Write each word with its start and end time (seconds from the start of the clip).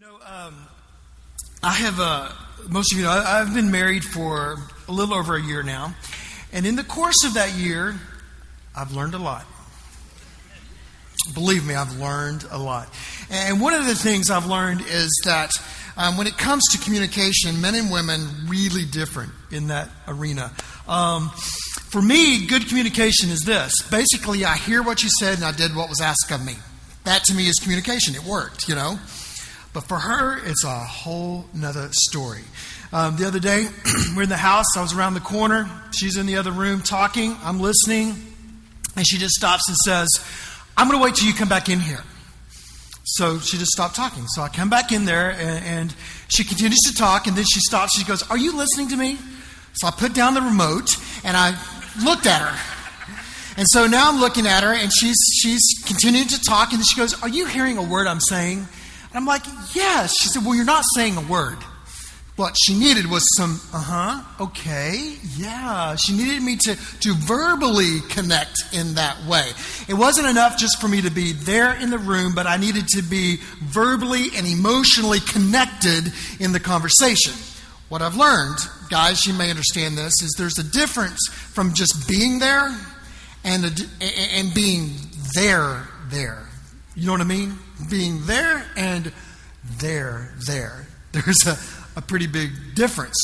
You 0.00 0.06
know, 0.06 0.14
um, 0.24 0.54
I 1.60 1.72
have, 1.72 1.98
uh, 1.98 2.28
most 2.68 2.92
of 2.92 2.98
you 2.98 3.04
know, 3.04 3.10
I've 3.10 3.52
been 3.52 3.72
married 3.72 4.04
for 4.04 4.56
a 4.86 4.92
little 4.92 5.12
over 5.12 5.34
a 5.34 5.42
year 5.42 5.64
now. 5.64 5.92
And 6.52 6.64
in 6.64 6.76
the 6.76 6.84
course 6.84 7.24
of 7.24 7.34
that 7.34 7.54
year, 7.54 7.96
I've 8.76 8.92
learned 8.92 9.14
a 9.14 9.18
lot. 9.18 9.44
Believe 11.34 11.66
me, 11.66 11.74
I've 11.74 11.98
learned 11.98 12.44
a 12.48 12.58
lot. 12.58 12.88
And 13.28 13.60
one 13.60 13.74
of 13.74 13.86
the 13.86 13.94
things 13.96 14.30
I've 14.30 14.46
learned 14.46 14.82
is 14.82 15.10
that 15.24 15.50
um, 15.96 16.16
when 16.16 16.28
it 16.28 16.38
comes 16.38 16.62
to 16.70 16.78
communication, 16.78 17.60
men 17.60 17.74
and 17.74 17.90
women 17.90 18.24
really 18.46 18.84
different 18.84 19.32
in 19.50 19.66
that 19.66 19.88
arena. 20.06 20.52
Um, 20.86 21.30
for 21.90 22.00
me, 22.00 22.46
good 22.46 22.68
communication 22.68 23.30
is 23.30 23.40
this. 23.40 23.82
Basically, 23.90 24.44
I 24.44 24.58
hear 24.58 24.80
what 24.80 25.02
you 25.02 25.08
said 25.18 25.38
and 25.38 25.44
I 25.44 25.50
did 25.50 25.74
what 25.74 25.88
was 25.88 26.00
asked 26.00 26.30
of 26.30 26.46
me. 26.46 26.54
That 27.02 27.24
to 27.24 27.34
me 27.34 27.48
is 27.48 27.56
communication. 27.56 28.14
It 28.14 28.22
worked, 28.22 28.68
you 28.68 28.76
know. 28.76 29.00
But 29.72 29.84
for 29.84 29.98
her, 29.98 30.38
it's 30.44 30.64
a 30.64 30.74
whole 30.74 31.44
nother 31.54 31.88
story. 31.92 32.42
Um, 32.92 33.16
the 33.16 33.26
other 33.26 33.38
day, 33.38 33.66
we're 34.16 34.22
in 34.22 34.28
the 34.28 34.36
house. 34.36 34.76
I 34.76 34.82
was 34.82 34.94
around 34.94 35.14
the 35.14 35.20
corner. 35.20 35.68
She's 35.96 36.16
in 36.16 36.26
the 36.26 36.36
other 36.36 36.52
room 36.52 36.80
talking. 36.80 37.36
I'm 37.42 37.60
listening. 37.60 38.14
And 38.96 39.06
she 39.06 39.18
just 39.18 39.34
stops 39.34 39.68
and 39.68 39.76
says, 39.76 40.08
I'm 40.76 40.88
going 40.88 40.98
to 40.98 41.04
wait 41.04 41.14
till 41.14 41.28
you 41.28 41.34
come 41.34 41.48
back 41.48 41.68
in 41.68 41.80
here. 41.80 42.02
So 43.04 43.38
she 43.38 43.56
just 43.56 43.70
stopped 43.72 43.94
talking. 43.96 44.26
So 44.28 44.42
I 44.42 44.48
come 44.48 44.68
back 44.70 44.92
in 44.92 45.04
there 45.04 45.30
and, 45.30 45.64
and, 45.64 45.94
she 46.30 46.44
continues 46.44 46.80
to 46.86 46.94
talk. 46.94 47.26
And 47.26 47.34
then 47.34 47.46
she 47.50 47.60
stops. 47.60 47.98
She 47.98 48.04
goes, 48.04 48.22
Are 48.30 48.36
you 48.36 48.54
listening 48.54 48.88
to 48.88 48.96
me? 48.96 49.16
So 49.72 49.86
I 49.86 49.90
put 49.90 50.12
down 50.12 50.34
the 50.34 50.42
remote 50.42 50.96
and 51.24 51.36
I 51.36 51.58
looked 52.04 52.26
at 52.26 52.42
her. 52.42 52.58
And 53.56 53.66
so 53.70 53.86
now 53.86 54.10
I'm 54.10 54.20
looking 54.20 54.46
at 54.46 54.62
her 54.62 54.74
and 54.74 54.90
she's, 55.00 55.16
she's 55.40 55.62
continuing 55.86 56.28
to 56.28 56.40
talk. 56.40 56.72
And 56.72 56.84
she 56.86 56.96
goes, 56.96 57.20
Are 57.22 57.28
you 57.28 57.46
hearing 57.46 57.78
a 57.78 57.82
word 57.82 58.06
I'm 58.06 58.20
saying? 58.20 58.68
I'm 59.18 59.26
like, 59.26 59.42
Yes. 59.74 60.14
She 60.18 60.28
said, 60.28 60.44
Well, 60.44 60.54
you're 60.54 60.64
not 60.64 60.84
saying 60.94 61.16
a 61.16 61.20
word. 61.22 61.58
What 62.36 62.56
she 62.56 62.78
needed 62.78 63.10
was 63.10 63.24
some, 63.36 63.60
uh 63.74 63.82
huh, 63.82 64.44
okay, 64.44 65.16
yeah. 65.36 65.96
She 65.96 66.16
needed 66.16 66.40
me 66.40 66.54
to, 66.54 66.76
to 67.00 67.14
verbally 67.14 67.98
connect 68.10 68.62
in 68.72 68.94
that 68.94 69.24
way. 69.24 69.50
It 69.88 69.94
wasn't 69.94 70.28
enough 70.28 70.56
just 70.56 70.80
for 70.80 70.86
me 70.86 71.02
to 71.02 71.10
be 71.10 71.32
there 71.32 71.74
in 71.74 71.90
the 71.90 71.98
room, 71.98 72.36
but 72.36 72.46
I 72.46 72.56
needed 72.56 72.86
to 72.90 73.02
be 73.02 73.38
verbally 73.60 74.28
and 74.36 74.46
emotionally 74.46 75.18
connected 75.18 76.12
in 76.38 76.52
the 76.52 76.60
conversation. 76.60 77.32
What 77.88 78.02
I've 78.02 78.14
learned, 78.14 78.58
guys, 78.88 79.26
you 79.26 79.34
may 79.34 79.50
understand 79.50 79.98
this, 79.98 80.22
is 80.22 80.32
there's 80.38 80.60
a 80.60 80.70
difference 80.70 81.18
from 81.28 81.74
just 81.74 82.06
being 82.06 82.38
there 82.38 82.72
and, 83.42 83.64
a, 83.64 83.70
and 84.36 84.54
being 84.54 84.94
there, 85.34 85.88
there. 86.06 86.46
You 86.94 87.06
know 87.06 87.12
what 87.12 87.20
I 87.20 87.24
mean? 87.24 87.58
Being 87.88 88.26
there 88.26 88.64
and 88.76 89.12
there, 89.78 90.34
there. 90.46 90.86
There's 91.12 91.46
a 91.46 91.56
a 91.98 92.00
pretty 92.00 92.28
big 92.28 92.50
difference. 92.74 93.18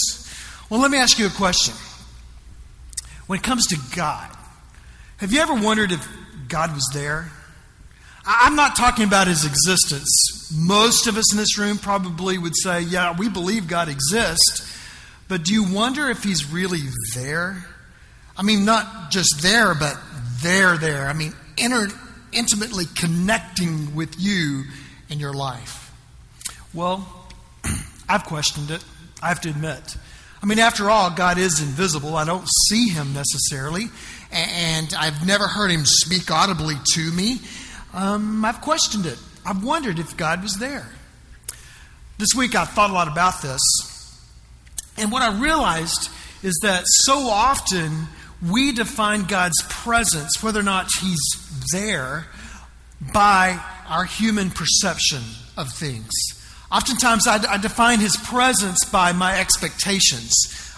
Well, 0.68 0.80
let 0.80 0.90
me 0.90 0.98
ask 0.98 1.18
you 1.18 1.26
a 1.26 1.30
question. 1.30 1.74
When 3.26 3.38
it 3.38 3.42
comes 3.42 3.68
to 3.68 3.78
God, 3.94 4.28
have 5.18 5.32
you 5.32 5.40
ever 5.40 5.54
wondered 5.54 5.92
if 5.92 6.06
God 6.48 6.74
was 6.74 6.90
there? 6.92 7.30
I'm 8.26 8.56
not 8.56 8.74
talking 8.74 9.04
about 9.04 9.28
his 9.28 9.44
existence. 9.44 10.50
Most 10.52 11.06
of 11.06 11.16
us 11.16 11.32
in 11.32 11.38
this 11.38 11.56
room 11.56 11.78
probably 11.78 12.36
would 12.36 12.56
say, 12.56 12.80
yeah, 12.80 13.16
we 13.16 13.28
believe 13.28 13.68
God 13.68 13.88
exists. 13.88 14.70
But 15.28 15.44
do 15.44 15.52
you 15.52 15.72
wonder 15.72 16.08
if 16.10 16.24
he's 16.24 16.50
really 16.50 16.80
there? 17.14 17.64
I 18.36 18.42
mean, 18.42 18.64
not 18.64 19.10
just 19.10 19.40
there, 19.40 19.74
but 19.74 19.96
there, 20.42 20.76
there. 20.76 21.06
I 21.06 21.12
mean, 21.12 21.32
inter- 21.56 21.92
intimately 22.34 22.84
connecting 22.94 23.94
with 23.94 24.14
you 24.18 24.64
in 25.08 25.20
your 25.20 25.32
life. 25.32 25.92
Well, 26.72 27.28
I've 28.08 28.24
questioned 28.24 28.70
it, 28.70 28.84
I 29.22 29.28
have 29.28 29.40
to 29.42 29.50
admit. 29.50 29.96
I 30.42 30.46
mean, 30.46 30.58
after 30.58 30.90
all, 30.90 31.10
God 31.10 31.38
is 31.38 31.62
invisible. 31.62 32.16
I 32.16 32.26
don't 32.26 32.46
see 32.68 32.88
him 32.88 33.14
necessarily, 33.14 33.84
and 34.30 34.92
I've 34.92 35.26
never 35.26 35.46
heard 35.46 35.70
him 35.70 35.86
speak 35.86 36.30
audibly 36.30 36.74
to 36.94 37.12
me. 37.12 37.38
Um, 37.94 38.44
I've 38.44 38.60
questioned 38.60 39.06
it. 39.06 39.18
I've 39.46 39.64
wondered 39.64 39.98
if 39.98 40.16
God 40.16 40.42
was 40.42 40.58
there. 40.58 40.86
This 42.18 42.28
week 42.36 42.54
I've 42.54 42.68
thought 42.68 42.90
a 42.90 42.92
lot 42.92 43.08
about 43.08 43.40
this, 43.40 43.60
and 44.98 45.10
what 45.10 45.22
I 45.22 45.40
realized 45.40 46.10
is 46.42 46.58
that 46.62 46.82
so 46.86 47.28
often 47.28 48.06
we 48.50 48.72
define 48.72 49.24
God's 49.24 49.62
presence, 49.68 50.42
whether 50.42 50.60
or 50.60 50.64
not 50.64 50.88
He's 51.00 51.20
there, 51.72 52.26
by 53.12 53.60
our 53.88 54.04
human 54.04 54.50
perception 54.50 55.22
of 55.56 55.70
things. 55.72 56.10
Oftentimes, 56.72 57.26
I, 57.26 57.36
I 57.52 57.58
define 57.58 58.00
his 58.00 58.16
presence 58.16 58.84
by 58.84 59.12
my 59.12 59.38
expectations. 59.38 60.32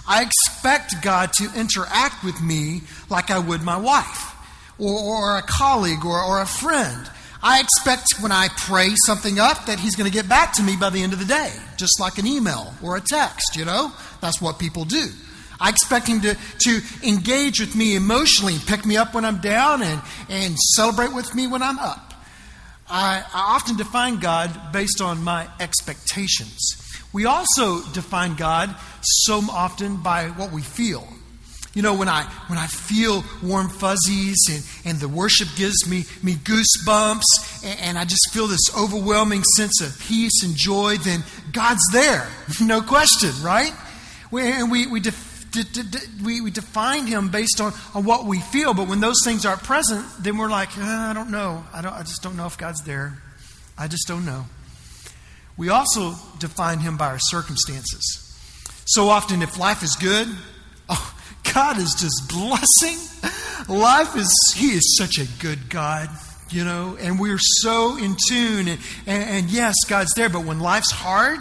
I 0.08 0.22
expect 0.22 1.02
God 1.02 1.32
to 1.34 1.50
interact 1.56 2.22
with 2.24 2.40
me 2.42 2.82
like 3.08 3.30
I 3.30 3.38
would 3.38 3.62
my 3.62 3.76
wife, 3.76 4.34
or, 4.78 4.98
or 4.98 5.38
a 5.38 5.42
colleague, 5.42 6.04
or, 6.04 6.22
or 6.22 6.40
a 6.40 6.46
friend. 6.46 7.10
I 7.42 7.60
expect 7.60 8.20
when 8.20 8.32
I 8.32 8.48
pray 8.56 8.90
something 9.06 9.38
up 9.38 9.66
that 9.66 9.78
he's 9.78 9.94
going 9.94 10.10
to 10.10 10.14
get 10.14 10.28
back 10.28 10.52
to 10.54 10.62
me 10.62 10.76
by 10.76 10.90
the 10.90 11.02
end 11.02 11.12
of 11.12 11.18
the 11.18 11.24
day, 11.24 11.52
just 11.76 12.00
like 12.00 12.18
an 12.18 12.26
email 12.26 12.74
or 12.82 12.96
a 12.96 13.00
text, 13.00 13.56
you 13.56 13.64
know? 13.64 13.92
That's 14.20 14.40
what 14.40 14.58
people 14.58 14.84
do. 14.84 15.08
I 15.60 15.70
expect 15.70 16.06
him 16.06 16.20
to, 16.22 16.36
to 16.60 16.80
engage 17.02 17.60
with 17.60 17.74
me 17.74 17.96
emotionally 17.96 18.54
and 18.54 18.66
pick 18.66 18.84
me 18.84 18.96
up 18.96 19.14
when 19.14 19.24
I'm 19.24 19.38
down 19.38 19.82
and, 19.82 20.00
and 20.28 20.58
celebrate 20.58 21.14
with 21.14 21.34
me 21.34 21.46
when 21.46 21.62
I'm 21.62 21.78
up. 21.78 22.14
I, 22.88 23.24
I 23.34 23.54
often 23.56 23.76
define 23.76 24.20
God 24.20 24.72
based 24.72 25.00
on 25.00 25.22
my 25.24 25.48
expectations. 25.58 26.60
We 27.12 27.24
also 27.24 27.82
define 27.92 28.36
God 28.36 28.74
so 29.00 29.40
often 29.50 30.02
by 30.02 30.26
what 30.28 30.52
we 30.52 30.62
feel. 30.62 31.06
You 31.74 31.82
know, 31.82 31.94
when 31.94 32.08
I 32.08 32.22
when 32.46 32.58
I 32.58 32.66
feel 32.66 33.22
warm 33.42 33.68
fuzzies 33.68 34.38
and, 34.50 34.90
and 34.90 34.98
the 34.98 35.08
worship 35.08 35.48
gives 35.56 35.86
me, 35.86 36.04
me 36.22 36.32
goosebumps 36.34 37.64
and, 37.64 37.80
and 37.80 37.98
I 37.98 38.04
just 38.06 38.32
feel 38.32 38.46
this 38.46 38.74
overwhelming 38.74 39.42
sense 39.56 39.82
of 39.82 39.98
peace 40.00 40.42
and 40.42 40.56
joy, 40.56 40.96
then 40.96 41.22
God's 41.52 41.82
there. 41.92 42.28
no 42.62 42.80
question, 42.80 43.30
right? 43.42 43.74
We, 44.30 44.42
and 44.42 44.70
we, 44.70 44.86
we 44.86 45.00
def, 45.00 45.25
we, 46.24 46.40
we 46.40 46.50
define 46.50 47.06
him 47.06 47.28
based 47.28 47.60
on, 47.60 47.72
on 47.94 48.04
what 48.04 48.24
we 48.24 48.40
feel, 48.40 48.74
but 48.74 48.88
when 48.88 49.00
those 49.00 49.16
things 49.24 49.46
aren't 49.46 49.62
present, 49.62 50.04
then 50.20 50.36
we're 50.38 50.50
like, 50.50 50.76
uh, 50.78 50.82
I 50.82 51.12
don't 51.12 51.30
know. 51.30 51.64
I, 51.72 51.82
don't, 51.82 51.92
I 51.92 52.02
just 52.02 52.22
don't 52.22 52.36
know 52.36 52.46
if 52.46 52.58
God's 52.58 52.82
there. 52.82 53.18
I 53.78 53.88
just 53.88 54.06
don't 54.06 54.24
know. 54.24 54.46
We 55.56 55.68
also 55.68 56.14
define 56.38 56.80
him 56.80 56.96
by 56.96 57.06
our 57.06 57.18
circumstances. 57.18 58.22
So 58.86 59.08
often, 59.08 59.42
if 59.42 59.58
life 59.58 59.82
is 59.82 59.96
good, 59.96 60.28
oh, 60.88 61.14
God 61.52 61.78
is 61.78 61.94
just 61.94 62.28
blessing. 62.28 62.98
Life 63.68 64.16
is, 64.16 64.32
He 64.54 64.68
is 64.68 64.96
such 64.96 65.18
a 65.18 65.26
good 65.40 65.70
God, 65.70 66.08
you 66.50 66.64
know, 66.64 66.96
and 67.00 67.18
we're 67.18 67.38
so 67.38 67.96
in 67.96 68.16
tune. 68.28 68.68
And, 68.68 68.80
and, 69.06 69.24
and 69.24 69.50
yes, 69.50 69.74
God's 69.88 70.12
there, 70.14 70.28
but 70.28 70.44
when 70.44 70.60
life's 70.60 70.90
hard, 70.90 71.40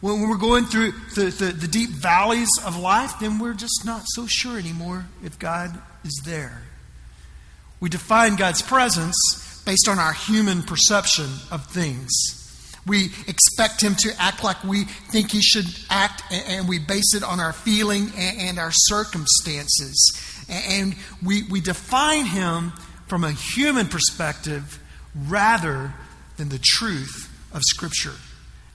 when 0.00 0.28
we're 0.28 0.36
going 0.36 0.64
through 0.64 0.92
the, 1.14 1.24
the, 1.24 1.52
the, 1.52 1.66
deep 1.66 1.90
valleys 1.90 2.50
of 2.64 2.78
life, 2.78 3.14
then 3.20 3.38
we're 3.38 3.54
just 3.54 3.84
not 3.84 4.02
so 4.06 4.26
sure 4.26 4.58
anymore 4.58 5.06
if 5.24 5.38
God 5.38 5.76
is 6.04 6.22
there. 6.24 6.62
We 7.80 7.88
define 7.88 8.36
God's 8.36 8.62
presence 8.62 9.62
based 9.66 9.88
on 9.88 9.98
our 9.98 10.12
human 10.12 10.62
perception 10.62 11.28
of 11.50 11.66
things. 11.66 12.10
We 12.86 13.06
expect 13.26 13.82
Him 13.82 13.96
to 13.96 14.14
act 14.18 14.44
like 14.44 14.62
we 14.62 14.84
think 14.84 15.32
He 15.32 15.42
should 15.42 15.66
act, 15.90 16.22
and 16.30 16.68
we 16.68 16.78
base 16.78 17.14
it 17.14 17.22
on 17.22 17.40
our 17.40 17.52
feeling 17.52 18.10
and 18.16 18.58
our 18.58 18.70
circumstances. 18.72 20.44
And 20.48 20.94
we, 21.24 21.42
we 21.42 21.60
define 21.60 22.24
Him 22.24 22.72
from 23.08 23.24
a 23.24 23.32
human 23.32 23.88
perspective 23.88 24.80
rather 25.14 25.92
than 26.36 26.50
the 26.50 26.60
truth 26.62 27.34
of 27.52 27.62
Scripture 27.64 28.14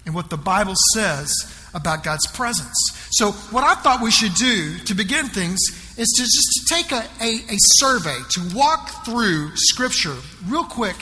and 0.06 0.14
what 0.14 0.30
the 0.30 0.38
Bible 0.38 0.76
says 0.94 1.34
about 1.74 2.04
God's 2.04 2.28
presence. 2.28 2.76
So, 3.12 3.32
what 3.32 3.64
I 3.64 3.76
thought 3.76 4.02
we 4.02 4.12
should 4.12 4.34
do 4.34 4.78
to 4.80 4.94
begin 4.94 5.28
things 5.28 5.60
is 5.98 6.08
to 6.18 6.24
just 6.24 6.68
take 6.68 6.92
a, 6.92 7.08
a, 7.22 7.54
a 7.54 7.58
survey, 7.78 8.18
to 8.32 8.56
walk 8.56 9.06
through 9.06 9.52
Scripture 9.56 10.16
real 10.48 10.66
quick 10.66 10.96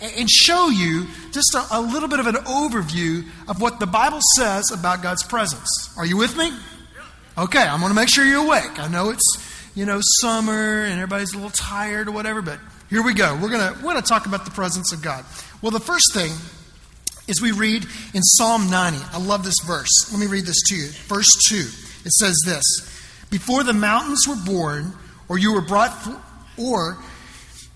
and 0.00 0.28
show 0.28 0.68
you 0.68 1.06
just 1.32 1.54
a, 1.54 1.78
a, 1.78 1.80
little 1.80 2.08
bit 2.08 2.20
of 2.20 2.26
an 2.26 2.34
overview 2.34 3.26
of 3.48 3.60
what 3.60 3.80
the 3.80 3.86
Bible 3.86 4.20
says 4.36 4.70
about 4.70 5.02
God's 5.02 5.22
presence. 5.22 5.68
Are 5.96 6.04
you 6.04 6.16
with 6.16 6.36
me? 6.36 6.50
Okay, 7.38 7.62
I'm 7.62 7.80
going 7.80 7.90
to 7.90 7.96
make 7.96 8.08
sure 8.08 8.24
you're 8.24 8.44
awake. 8.44 8.78
I 8.78 8.88
know 8.88 9.10
it's, 9.10 9.70
you 9.74 9.86
know, 9.86 10.00
summer 10.20 10.84
and 10.84 10.94
everybody's 10.94 11.32
a 11.32 11.36
little 11.36 11.50
tired 11.50 12.08
or 12.08 12.12
whatever, 12.12 12.42
but 12.42 12.58
here 12.88 13.02
we 13.02 13.14
go. 13.14 13.38
We're 13.40 13.50
going 13.50 13.74
to, 13.74 13.78
we're 13.78 13.92
going 13.92 14.02
to 14.02 14.08
talk 14.08 14.26
about 14.26 14.44
the 14.44 14.50
presence 14.50 14.92
of 14.92 15.02
God. 15.02 15.24
Well, 15.62 15.72
the 15.72 15.80
first 15.80 16.12
thing 16.14 16.32
as 17.28 17.40
we 17.40 17.52
read 17.52 17.84
in 18.14 18.22
Psalm 18.22 18.70
90. 18.70 18.98
I 19.12 19.18
love 19.18 19.44
this 19.44 19.60
verse. 19.66 20.10
Let 20.10 20.20
me 20.20 20.26
read 20.26 20.46
this 20.46 20.62
to 20.68 20.74
you. 20.74 20.88
Verse 21.06 21.28
2. 21.48 21.56
It 22.04 22.12
says 22.12 22.36
this 22.44 22.64
Before 23.30 23.64
the 23.64 23.72
mountains 23.72 24.26
were 24.28 24.36
born, 24.36 24.92
or 25.28 25.38
you 25.38 25.52
were 25.52 25.60
brought, 25.60 25.92
or 26.56 26.98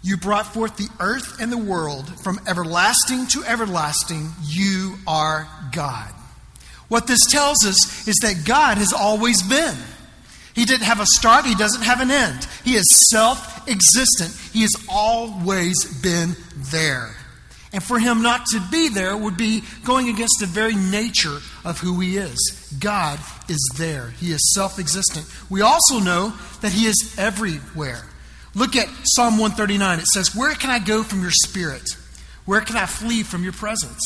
you 0.02 0.16
brought 0.16 0.52
forth 0.52 0.76
the 0.76 0.88
earth 0.98 1.40
and 1.40 1.52
the 1.52 1.58
world 1.58 2.22
from 2.22 2.40
everlasting 2.46 3.26
to 3.28 3.44
everlasting, 3.44 4.30
you 4.44 4.94
are 5.06 5.48
God. 5.72 6.12
What 6.88 7.06
this 7.06 7.20
tells 7.30 7.64
us 7.66 8.08
is 8.08 8.16
that 8.22 8.44
God 8.44 8.78
has 8.78 8.92
always 8.92 9.42
been. 9.42 9.76
He 10.54 10.64
didn't 10.64 10.86
have 10.86 11.00
a 11.00 11.06
start, 11.06 11.44
He 11.44 11.54
doesn't 11.54 11.82
have 11.82 12.00
an 12.00 12.10
end. 12.10 12.46
He 12.64 12.74
is 12.74 12.84
self 13.10 13.68
existent, 13.68 14.36
He 14.52 14.62
has 14.62 14.72
always 14.88 15.84
been 16.02 16.36
there. 16.56 17.14
And 17.72 17.82
for 17.82 17.98
Him 17.98 18.22
not 18.22 18.46
to 18.46 18.60
be 18.70 18.88
there 18.88 19.16
would 19.16 19.36
be 19.36 19.62
going 19.84 20.08
against 20.08 20.38
the 20.40 20.46
very 20.46 20.74
nature 20.74 21.38
of 21.64 21.78
who 21.80 22.00
He 22.00 22.16
is. 22.16 22.76
God 22.78 23.18
is 23.48 23.70
there, 23.76 24.10
He 24.10 24.32
is 24.32 24.52
self 24.54 24.78
existent. 24.78 25.26
We 25.48 25.62
also 25.62 25.98
know 25.98 26.32
that 26.62 26.72
He 26.72 26.86
is 26.86 27.14
everywhere. 27.18 28.06
Look 28.54 28.74
at 28.74 28.88
Psalm 29.04 29.34
139. 29.34 30.00
It 30.00 30.06
says, 30.06 30.34
Where 30.34 30.54
can 30.54 30.70
I 30.70 30.80
go 30.80 31.04
from 31.04 31.22
your 31.22 31.30
spirit? 31.30 31.88
Where 32.44 32.60
can 32.60 32.76
I 32.76 32.86
flee 32.86 33.22
from 33.22 33.44
your 33.44 33.52
presence? 33.52 34.02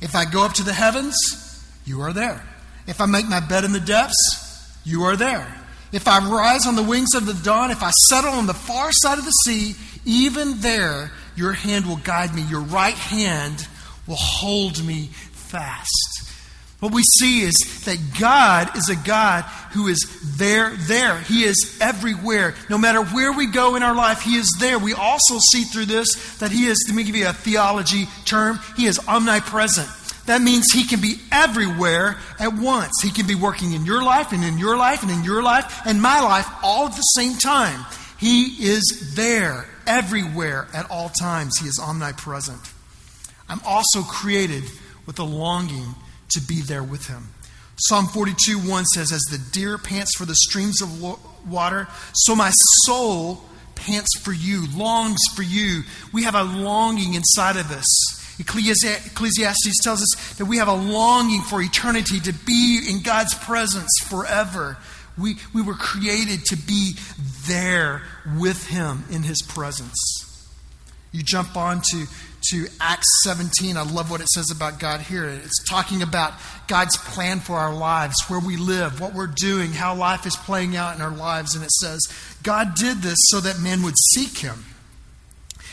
If 0.00 0.14
I 0.14 0.24
go 0.24 0.44
up 0.44 0.52
to 0.54 0.62
the 0.62 0.72
heavens, 0.72 1.16
you 1.84 2.00
are 2.02 2.12
there. 2.12 2.46
If 2.86 3.00
I 3.00 3.06
make 3.06 3.28
my 3.28 3.40
bed 3.40 3.64
in 3.64 3.72
the 3.72 3.80
depths, 3.80 4.78
you 4.84 5.02
are 5.02 5.16
there. 5.16 5.52
If 5.90 6.06
I 6.06 6.18
rise 6.18 6.66
on 6.66 6.76
the 6.76 6.82
wings 6.82 7.14
of 7.14 7.26
the 7.26 7.34
dawn, 7.34 7.70
if 7.70 7.82
I 7.82 7.90
settle 8.08 8.32
on 8.32 8.46
the 8.46 8.54
far 8.54 8.90
side 8.92 9.18
of 9.18 9.24
the 9.24 9.30
sea, 9.30 9.74
even 10.04 10.60
there 10.60 11.10
your 11.38 11.52
hand 11.52 11.86
will 11.86 11.96
guide 11.96 12.34
me. 12.34 12.42
Your 12.42 12.60
right 12.60 12.94
hand 12.94 13.66
will 14.06 14.16
hold 14.16 14.84
me 14.84 15.06
fast. 15.32 16.18
What 16.80 16.92
we 16.92 17.02
see 17.18 17.40
is 17.40 17.56
that 17.86 17.98
God 18.20 18.76
is 18.76 18.88
a 18.88 18.94
God 18.94 19.42
who 19.72 19.88
is 19.88 20.36
there, 20.36 20.70
there. 20.70 21.18
He 21.20 21.42
is 21.42 21.78
everywhere. 21.80 22.54
No 22.70 22.78
matter 22.78 23.02
where 23.02 23.32
we 23.32 23.46
go 23.46 23.74
in 23.74 23.82
our 23.82 23.94
life, 23.94 24.20
He 24.20 24.36
is 24.36 24.56
there. 24.60 24.78
We 24.78 24.94
also 24.94 25.38
see 25.52 25.64
through 25.64 25.86
this 25.86 26.38
that 26.38 26.52
He 26.52 26.66
is, 26.66 26.84
let 26.86 26.94
me 26.96 27.02
give 27.02 27.16
you 27.16 27.28
a 27.28 27.32
theology 27.32 28.06
term, 28.24 28.60
He 28.76 28.86
is 28.86 29.00
omnipresent. 29.08 29.88
That 30.26 30.40
means 30.40 30.66
He 30.72 30.84
can 30.84 31.00
be 31.00 31.16
everywhere 31.32 32.16
at 32.38 32.52
once. 32.52 32.92
He 33.02 33.10
can 33.10 33.26
be 33.26 33.34
working 33.34 33.72
in 33.72 33.84
your 33.84 34.04
life 34.04 34.32
and 34.32 34.44
in 34.44 34.58
your 34.58 34.76
life 34.76 35.02
and 35.02 35.10
in 35.10 35.24
your 35.24 35.42
life 35.42 35.80
and 35.84 36.00
my 36.00 36.20
life 36.20 36.48
all 36.62 36.86
at 36.86 36.94
the 36.94 37.02
same 37.02 37.34
time. 37.34 37.84
He 38.18 38.68
is 38.68 39.14
there 39.14 39.66
everywhere 39.86 40.66
at 40.74 40.90
all 40.90 41.08
times. 41.08 41.58
He 41.58 41.68
is 41.68 41.80
omnipresent. 41.82 42.60
I'm 43.48 43.60
also 43.64 44.02
created 44.02 44.64
with 45.06 45.18
a 45.18 45.24
longing 45.24 45.94
to 46.30 46.40
be 46.40 46.60
there 46.60 46.82
with 46.82 47.06
Him. 47.06 47.28
Psalm 47.76 48.06
42 48.06 48.58
1 48.58 48.84
says, 48.86 49.12
As 49.12 49.22
the 49.30 49.38
deer 49.52 49.78
pants 49.78 50.16
for 50.16 50.24
the 50.24 50.34
streams 50.34 50.82
of 50.82 51.48
water, 51.48 51.86
so 52.12 52.34
my 52.34 52.50
soul 52.84 53.42
pants 53.76 54.18
for 54.18 54.32
you, 54.32 54.66
longs 54.76 55.20
for 55.34 55.42
you. 55.42 55.82
We 56.12 56.24
have 56.24 56.34
a 56.34 56.42
longing 56.42 57.14
inside 57.14 57.56
of 57.56 57.70
us. 57.70 57.86
Ecclesiastes 58.40 59.82
tells 59.82 60.02
us 60.02 60.34
that 60.38 60.44
we 60.44 60.58
have 60.58 60.68
a 60.68 60.74
longing 60.74 61.42
for 61.42 61.60
eternity 61.60 62.20
to 62.20 62.32
be 62.32 62.86
in 62.88 63.02
God's 63.02 63.34
presence 63.34 63.90
forever. 64.08 64.76
We, 65.18 65.36
we 65.54 65.62
were 65.62 65.74
created 65.74 66.44
to 66.46 66.56
be 66.56 66.94
there 67.46 68.02
with 68.38 68.68
Him 68.68 69.04
in 69.10 69.22
His 69.22 69.42
presence. 69.42 69.96
You 71.10 71.22
jump 71.22 71.56
on 71.56 71.80
to, 71.90 72.06
to 72.50 72.66
Acts 72.80 73.08
17. 73.24 73.76
I 73.76 73.82
love 73.82 74.10
what 74.10 74.20
it 74.20 74.28
says 74.28 74.50
about 74.54 74.78
God 74.78 75.00
here. 75.00 75.24
It's 75.24 75.64
talking 75.68 76.02
about 76.02 76.34
God's 76.66 76.96
plan 76.98 77.40
for 77.40 77.56
our 77.56 77.74
lives, 77.74 78.14
where 78.28 78.40
we 78.40 78.56
live, 78.56 79.00
what 79.00 79.14
we're 79.14 79.26
doing, 79.26 79.72
how 79.72 79.94
life 79.94 80.26
is 80.26 80.36
playing 80.36 80.76
out 80.76 80.94
in 80.94 81.02
our 81.02 81.14
lives. 81.14 81.54
And 81.54 81.64
it 81.64 81.72
says, 81.72 82.00
God 82.42 82.74
did 82.74 82.98
this 82.98 83.18
so 83.30 83.40
that 83.40 83.58
men 83.58 83.82
would 83.82 83.96
seek 84.12 84.38
Him 84.38 84.64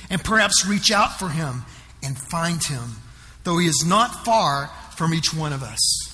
and 0.10 0.24
perhaps 0.24 0.66
reach 0.66 0.92
out 0.92 1.20
for 1.20 1.30
Him 1.30 1.64
and 2.06 2.18
find 2.18 2.64
him, 2.64 2.98
though 3.44 3.58
he 3.58 3.68
is 3.68 3.84
not 3.86 4.24
far 4.24 4.68
from 4.96 5.14
each 5.14 5.34
one 5.34 5.52
of 5.52 5.64
us. 5.64 6.05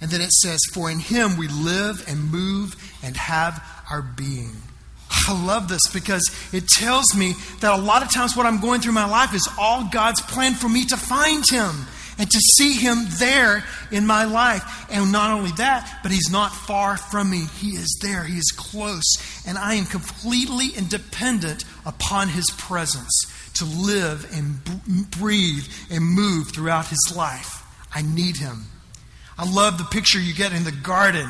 And 0.00 0.10
then 0.10 0.20
it 0.20 0.32
says, 0.32 0.60
For 0.72 0.90
in 0.90 0.98
him 0.98 1.36
we 1.36 1.48
live 1.48 2.04
and 2.08 2.30
move 2.30 2.76
and 3.02 3.16
have 3.16 3.62
our 3.90 4.02
being. 4.02 4.56
I 5.28 5.44
love 5.44 5.68
this 5.68 5.86
because 5.92 6.22
it 6.52 6.66
tells 6.68 7.14
me 7.16 7.34
that 7.60 7.78
a 7.78 7.82
lot 7.82 8.02
of 8.02 8.12
times 8.12 8.36
what 8.36 8.46
I'm 8.46 8.60
going 8.60 8.80
through 8.80 8.90
in 8.90 8.94
my 8.94 9.08
life 9.08 9.34
is 9.34 9.48
all 9.58 9.88
God's 9.90 10.20
plan 10.22 10.54
for 10.54 10.68
me 10.68 10.84
to 10.86 10.96
find 10.96 11.44
him 11.48 11.86
and 12.18 12.30
to 12.30 12.38
see 12.38 12.74
him 12.74 13.06
there 13.18 13.64
in 13.90 14.06
my 14.06 14.24
life. 14.24 14.86
And 14.90 15.10
not 15.10 15.30
only 15.30 15.52
that, 15.52 16.00
but 16.02 16.12
he's 16.12 16.30
not 16.30 16.52
far 16.52 16.96
from 16.96 17.30
me. 17.30 17.46
He 17.58 17.70
is 17.70 17.98
there, 18.02 18.24
he 18.24 18.38
is 18.38 18.52
close. 18.56 19.16
And 19.46 19.58
I 19.58 19.74
am 19.74 19.86
completely 19.86 20.68
independent 20.76 21.64
upon 21.84 22.28
his 22.28 22.46
presence 22.56 23.12
to 23.54 23.64
live 23.64 24.30
and 24.34 25.10
breathe 25.10 25.66
and 25.90 26.04
move 26.04 26.48
throughout 26.48 26.86
his 26.86 27.12
life. 27.16 27.64
I 27.94 28.02
need 28.02 28.36
him. 28.36 28.66
I 29.40 29.50
love 29.50 29.78
the 29.78 29.84
picture 29.84 30.20
you 30.20 30.34
get 30.34 30.52
in 30.52 30.64
the 30.64 30.70
garden. 30.70 31.26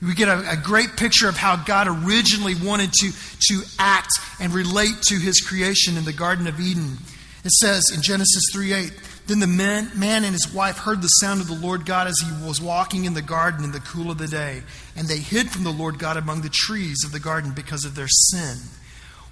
We 0.00 0.14
get 0.14 0.28
a, 0.28 0.52
a, 0.52 0.56
great 0.56 0.96
picture 0.96 1.28
of 1.28 1.36
how 1.36 1.56
God 1.56 1.86
originally 1.86 2.54
wanted 2.54 2.94
to, 2.94 3.12
to 3.48 3.62
act 3.78 4.08
and 4.40 4.54
relate 4.54 5.02
to 5.08 5.16
his 5.16 5.42
creation 5.42 5.98
in 5.98 6.06
the 6.06 6.14
Garden 6.14 6.46
of 6.46 6.58
Eden. 6.58 6.96
It 7.44 7.50
says 7.50 7.90
in 7.94 8.00
Genesis 8.00 8.42
3 8.54 8.72
8, 8.72 8.92
Then 9.26 9.40
the 9.40 9.46
man, 9.46 9.90
man 9.94 10.24
and 10.24 10.32
his 10.32 10.50
wife 10.50 10.78
heard 10.78 11.02
the 11.02 11.08
sound 11.08 11.42
of 11.42 11.46
the 11.46 11.54
Lord 11.54 11.84
God 11.84 12.06
as 12.06 12.18
he 12.20 12.46
was 12.46 12.58
walking 12.58 13.04
in 13.04 13.12
the 13.12 13.20
garden 13.20 13.64
in 13.64 13.72
the 13.72 13.80
cool 13.80 14.10
of 14.10 14.16
the 14.16 14.28
day, 14.28 14.62
and 14.96 15.06
they 15.06 15.18
hid 15.18 15.50
from 15.50 15.64
the 15.64 15.70
Lord 15.70 15.98
God 15.98 16.16
among 16.16 16.40
the 16.40 16.48
trees 16.48 17.04
of 17.04 17.12
the 17.12 17.20
garden 17.20 17.52
because 17.52 17.84
of 17.84 17.94
their 17.94 18.08
sin. 18.08 18.56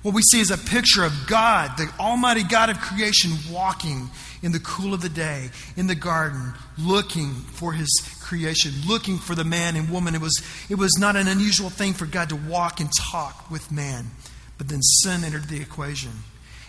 What 0.04 0.12
we 0.12 0.20
see 0.20 0.40
is 0.40 0.50
a 0.50 0.58
picture 0.58 1.02
of 1.02 1.14
God, 1.26 1.78
the 1.78 1.90
Almighty 1.98 2.42
God 2.42 2.68
of 2.68 2.78
creation, 2.78 3.32
walking 3.50 4.10
in 4.42 4.52
the 4.52 4.60
cool 4.60 4.92
of 4.92 5.00
the 5.00 5.08
day 5.08 5.48
in 5.78 5.86
the 5.86 5.94
garden, 5.94 6.52
looking 6.78 7.32
for 7.32 7.72
His 7.72 7.88
creation, 8.20 8.72
looking 8.86 9.16
for 9.16 9.34
the 9.34 9.44
man 9.44 9.76
and 9.76 9.88
woman. 9.88 10.14
It 10.14 10.20
was, 10.20 10.42
it 10.68 10.74
was 10.74 10.98
not 10.98 11.16
an 11.16 11.26
unusual 11.26 11.70
thing 11.70 11.94
for 11.94 12.04
God 12.04 12.28
to 12.28 12.36
walk 12.36 12.80
and 12.80 12.90
talk 13.10 13.50
with 13.50 13.72
man. 13.72 14.10
But 14.58 14.68
then 14.68 14.82
sin 14.82 15.24
entered 15.24 15.44
the 15.44 15.62
equation 15.62 16.10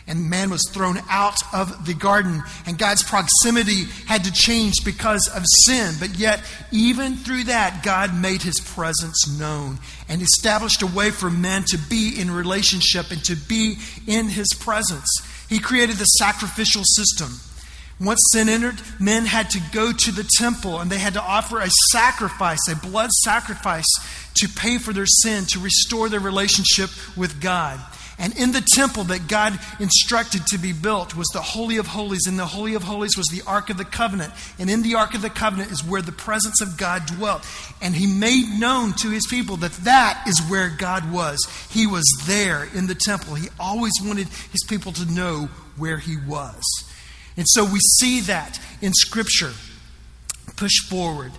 and 0.08 0.30
man 0.30 0.52
was 0.52 0.62
thrown 0.70 1.00
out 1.10 1.42
of 1.54 1.86
the 1.86 1.94
garden, 1.94 2.44
and 2.68 2.78
God's 2.78 3.04
proximity 3.04 3.86
had 4.06 4.24
to 4.26 4.32
change 4.32 4.76
because 4.86 5.28
of 5.36 5.44
sin. 5.66 5.96
But 6.00 6.18
yet, 6.18 6.42
even 6.72 7.16
through 7.16 7.46
that, 7.46 7.82
God 7.84 8.14
made 8.14 8.44
his 8.44 8.60
presence 8.60 9.28
known 9.40 9.80
and 10.08 10.22
established 10.22 10.84
a 10.84 10.88
way 10.88 11.10
for 11.10 11.32
men 11.32 11.64
to 11.70 11.78
be 11.90 12.20
in 12.20 12.30
relationship 12.30 13.10
and 13.10 13.24
to 13.26 13.36
be 13.36 13.78
in 14.06 14.30
his 14.30 14.54
presence. 14.60 15.10
He 15.50 15.60
created 15.60 15.96
the 15.98 16.06
sacrificial 16.06 16.84
system. 16.84 17.40
Once 18.00 18.20
sin 18.34 18.50
entered, 18.50 18.76
men 19.00 19.26
had 19.26 19.50
to 19.50 19.60
go 19.72 19.92
to 19.92 20.12
the 20.12 20.30
temple 20.38 20.80
and 20.80 20.92
they 20.92 20.98
had 20.98 21.14
to 21.14 21.22
offer 21.22 21.60
a 21.60 21.70
sacrifice, 21.92 22.60
a 22.68 22.76
blood 22.76 23.10
sacrifice, 23.24 23.86
to 24.34 24.50
pay 24.50 24.78
for 24.78 24.92
their 24.92 25.06
sin, 25.06 25.46
to 25.46 25.60
restore 25.60 26.10
their 26.10 26.20
relationship 26.20 26.90
with 27.16 27.42
God. 27.42 27.80
And 28.18 28.38
in 28.38 28.54
the 28.54 28.62
temple 28.62 29.04
that 29.06 29.28
God 29.28 29.60
instructed 29.80 30.48
to 30.48 30.58
be 30.58 30.72
built 30.72 31.16
was 31.16 31.28
the 31.34 31.42
Holy 31.42 31.78
of 31.78 31.88
Holies. 31.88 32.28
And 32.28 32.40
the 32.40 32.46
Holy 32.46 32.74
of 32.74 32.84
Holies 32.84 33.18
was 33.18 33.28
the 33.28 33.42
Ark 33.46 33.70
of 33.70 33.78
the 33.78 33.84
Covenant. 33.84 34.34
And 34.58 34.70
in 34.70 34.84
the 34.84 34.96
Ark 34.96 35.16
of 35.16 35.22
the 35.22 35.30
Covenant 35.30 35.72
is 35.72 35.84
where 35.84 36.02
the 36.02 36.14
presence 36.14 36.62
of 36.62 36.78
God 36.78 37.06
dwelt. 37.08 37.46
And 37.82 37.94
He 37.94 38.08
made 38.08 38.58
known 38.58 38.94
to 39.02 39.10
His 39.10 39.28
people 39.28 39.58
that 39.58 39.74
that 39.84 40.24
is 40.28 40.40
where 40.48 40.70
God 40.70 41.12
was. 41.12 41.46
He 41.70 41.86
was 41.86 42.06
there 42.26 42.70
in 42.74 42.88
the 42.88 42.96
temple. 42.96 43.36
He 43.36 43.50
always 43.60 43.94
wanted 44.02 44.28
His 44.28 44.64
people 44.66 44.94
to 44.94 45.12
know 45.12 45.50
where 45.76 45.98
He 45.98 46.16
was. 46.16 46.64
And 47.36 47.46
so 47.50 47.66
we 47.66 47.80
see 48.00 48.22
that 48.22 48.62
in 48.82 48.94
Scripture 48.94 49.52
push 50.56 50.80
forward. 50.88 51.34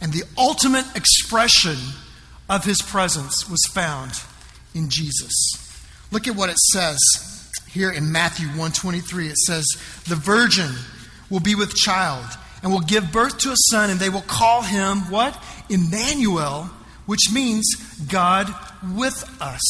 And 0.00 0.12
the 0.12 0.24
ultimate 0.36 0.86
expression 0.96 1.76
of 2.48 2.64
His 2.64 2.82
presence 2.82 3.48
was 3.48 3.60
found 3.72 4.10
in 4.74 4.90
Jesus. 4.90 5.69
Look 6.10 6.26
at 6.26 6.34
what 6.34 6.50
it 6.50 6.58
says 6.58 6.98
here 7.68 7.90
in 7.90 8.10
Matthew 8.10 8.46
123. 8.48 9.28
It 9.28 9.36
says, 9.36 9.64
The 10.08 10.16
virgin 10.16 10.72
will 11.28 11.40
be 11.40 11.54
with 11.54 11.74
child 11.74 12.26
and 12.62 12.72
will 12.72 12.80
give 12.80 13.12
birth 13.12 13.38
to 13.38 13.52
a 13.52 13.56
son, 13.56 13.90
and 13.90 14.00
they 14.00 14.08
will 14.08 14.20
call 14.22 14.62
him 14.62 15.10
what? 15.10 15.40
Emmanuel, 15.68 16.70
which 17.06 17.30
means 17.32 17.74
God 18.08 18.52
with 18.94 19.24
us. 19.40 19.60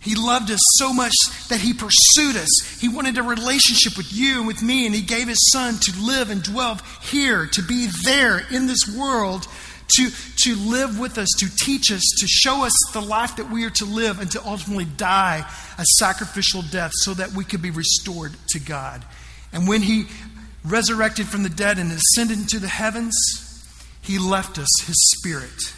He 0.00 0.14
loved 0.16 0.50
us 0.50 0.60
so 0.74 0.92
much 0.92 1.14
that 1.48 1.60
he 1.60 1.72
pursued 1.72 2.36
us. 2.36 2.78
He 2.78 2.88
wanted 2.88 3.16
a 3.16 3.22
relationship 3.22 3.96
with 3.96 4.12
you 4.12 4.38
and 4.38 4.46
with 4.46 4.62
me, 4.62 4.84
and 4.84 4.94
he 4.94 5.00
gave 5.00 5.28
his 5.28 5.50
son 5.50 5.78
to 5.80 5.98
live 5.98 6.28
and 6.28 6.42
dwell 6.42 6.78
here, 7.00 7.46
to 7.46 7.62
be 7.62 7.86
there 8.04 8.42
in 8.50 8.66
this 8.66 8.86
world 8.86 9.46
to, 9.88 10.10
to 10.42 10.54
live 10.56 10.98
with 10.98 11.18
us, 11.18 11.28
to 11.38 11.48
teach 11.56 11.92
us, 11.92 12.02
to 12.20 12.26
show 12.26 12.64
us 12.64 12.72
the 12.92 13.00
life 13.00 13.36
that 13.36 13.50
we 13.50 13.64
are 13.64 13.70
to 13.70 13.84
live, 13.84 14.20
and 14.20 14.30
to 14.32 14.44
ultimately 14.44 14.84
die 14.84 15.46
a 15.78 15.84
sacrificial 15.98 16.62
death 16.62 16.92
so 16.94 17.14
that 17.14 17.32
we 17.32 17.44
could 17.44 17.62
be 17.62 17.70
restored 17.70 18.32
to 18.48 18.58
God. 18.58 19.04
And 19.52 19.68
when 19.68 19.82
He 19.82 20.06
resurrected 20.64 21.26
from 21.26 21.42
the 21.42 21.48
dead 21.48 21.78
and 21.78 21.92
ascended 21.92 22.38
into 22.38 22.58
the 22.58 22.68
heavens, 22.68 23.14
He 24.02 24.18
left 24.18 24.58
us 24.58 24.68
His 24.86 24.96
Spirit. 25.16 25.74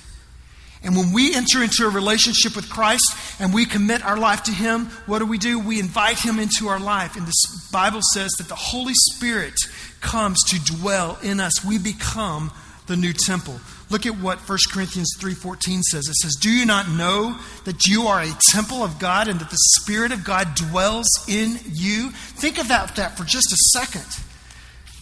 And 0.82 0.96
when 0.96 1.12
we 1.12 1.34
enter 1.34 1.62
into 1.64 1.84
a 1.84 1.90
relationship 1.90 2.54
with 2.54 2.70
Christ 2.70 3.16
and 3.40 3.52
we 3.52 3.64
commit 3.64 4.04
our 4.04 4.16
life 4.16 4.44
to 4.44 4.52
Him, 4.52 4.86
what 5.06 5.18
do 5.18 5.26
we 5.26 5.36
do? 5.38 5.58
We 5.58 5.80
invite 5.80 6.20
Him 6.20 6.38
into 6.38 6.68
our 6.68 6.78
life. 6.78 7.16
And 7.16 7.26
the 7.26 7.34
Bible 7.72 8.02
says 8.14 8.30
that 8.38 8.48
the 8.48 8.54
Holy 8.54 8.94
Spirit 8.94 9.54
comes 10.00 10.42
to 10.44 10.76
dwell 10.76 11.18
in 11.22 11.40
us. 11.40 11.64
We 11.64 11.78
become 11.78 12.52
the 12.86 12.96
new 12.96 13.12
temple. 13.12 13.58
Look 13.88 14.04
at 14.04 14.18
what 14.18 14.40
1 14.40 14.58
Corinthians 14.72 15.12
3:14 15.18 15.82
says. 15.82 16.08
It 16.08 16.16
says, 16.16 16.34
"Do 16.34 16.50
you 16.50 16.66
not 16.66 16.88
know 16.88 17.38
that 17.64 17.86
you 17.86 18.08
are 18.08 18.20
a 18.20 18.36
temple 18.50 18.82
of 18.82 18.98
God 18.98 19.28
and 19.28 19.38
that 19.40 19.50
the 19.50 19.56
spirit 19.76 20.10
of 20.10 20.24
God 20.24 20.54
dwells 20.54 21.08
in 21.28 21.60
you?" 21.72 22.12
Think 22.36 22.58
about 22.58 22.96
that 22.96 23.16
for 23.16 23.24
just 23.24 23.52
a 23.52 23.56
second. 23.72 24.06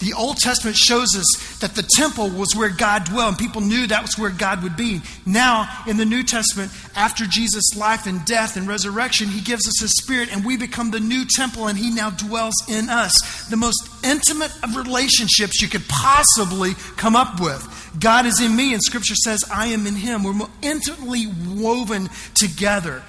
The 0.04 0.12
Old 0.12 0.37
Testament 0.37 0.76
shows 0.76 1.16
us 1.16 1.58
that 1.61 1.75
the 1.75 1.82
temple 1.82 2.28
was 2.28 2.54
where 2.54 2.68
God 2.68 3.04
dwelled, 3.06 3.28
and 3.30 3.38
people 3.38 3.62
knew 3.62 3.87
that 3.87 4.02
was 4.02 4.18
where 4.18 4.28
God 4.28 4.62
would 4.62 4.76
be. 4.76 5.00
Now, 5.25 5.66
in 5.87 5.96
the 5.96 6.04
New 6.04 6.23
Testament, 6.23 6.70
after 6.94 7.25
Jesus' 7.25 7.75
life 7.75 8.06
and 8.06 8.23
death 8.26 8.58
and 8.58 8.68
resurrection, 8.68 9.28
He 9.28 9.40
gives 9.40 9.66
us 9.66 9.80
His 9.80 9.96
Spirit, 9.96 10.28
and 10.30 10.44
we 10.44 10.58
become 10.58 10.90
the 10.90 11.00
new 11.00 11.25
temple, 11.25 11.68
and 11.68 11.78
He 11.78 11.90
now 11.90 12.11
dwells 12.11 12.52
in 12.68 12.90
us. 12.90 13.49
The 13.49 13.56
most 13.56 13.82
intimate 14.04 14.52
of 14.62 14.76
relationships 14.76 15.62
you 15.62 15.68
could 15.68 15.88
possibly 15.88 16.75
come 16.99 17.16
up 17.16 17.40
with. 17.40 17.66
God 17.99 18.26
is 18.26 18.42
in 18.42 18.54
me, 18.54 18.75
and 18.75 18.82
Scripture 18.82 19.14
says, 19.14 19.42
I 19.50 19.68
am 19.68 19.87
in 19.87 19.94
Him. 19.94 20.23
We're 20.23 20.46
intimately 20.61 21.28
woven 21.49 22.11
together. 22.34 23.02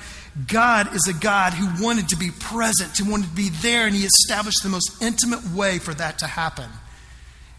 God 0.48 0.96
is 0.96 1.10
a 1.10 1.14
God 1.14 1.54
who 1.54 1.84
wanted 1.84 2.08
to 2.08 2.16
be 2.16 2.32
present, 2.32 2.98
who 2.98 3.12
wanted 3.12 3.28
to 3.32 3.36
be 3.36 3.50
there, 3.50 3.86
and 3.86 3.94
He 3.94 4.06
established 4.06 4.64
the 4.64 4.70
most 4.70 5.02
intimate 5.02 5.44
way 5.54 5.78
for 5.78 5.94
that 5.94 6.20
to 6.20 6.28
happen. 6.28 6.70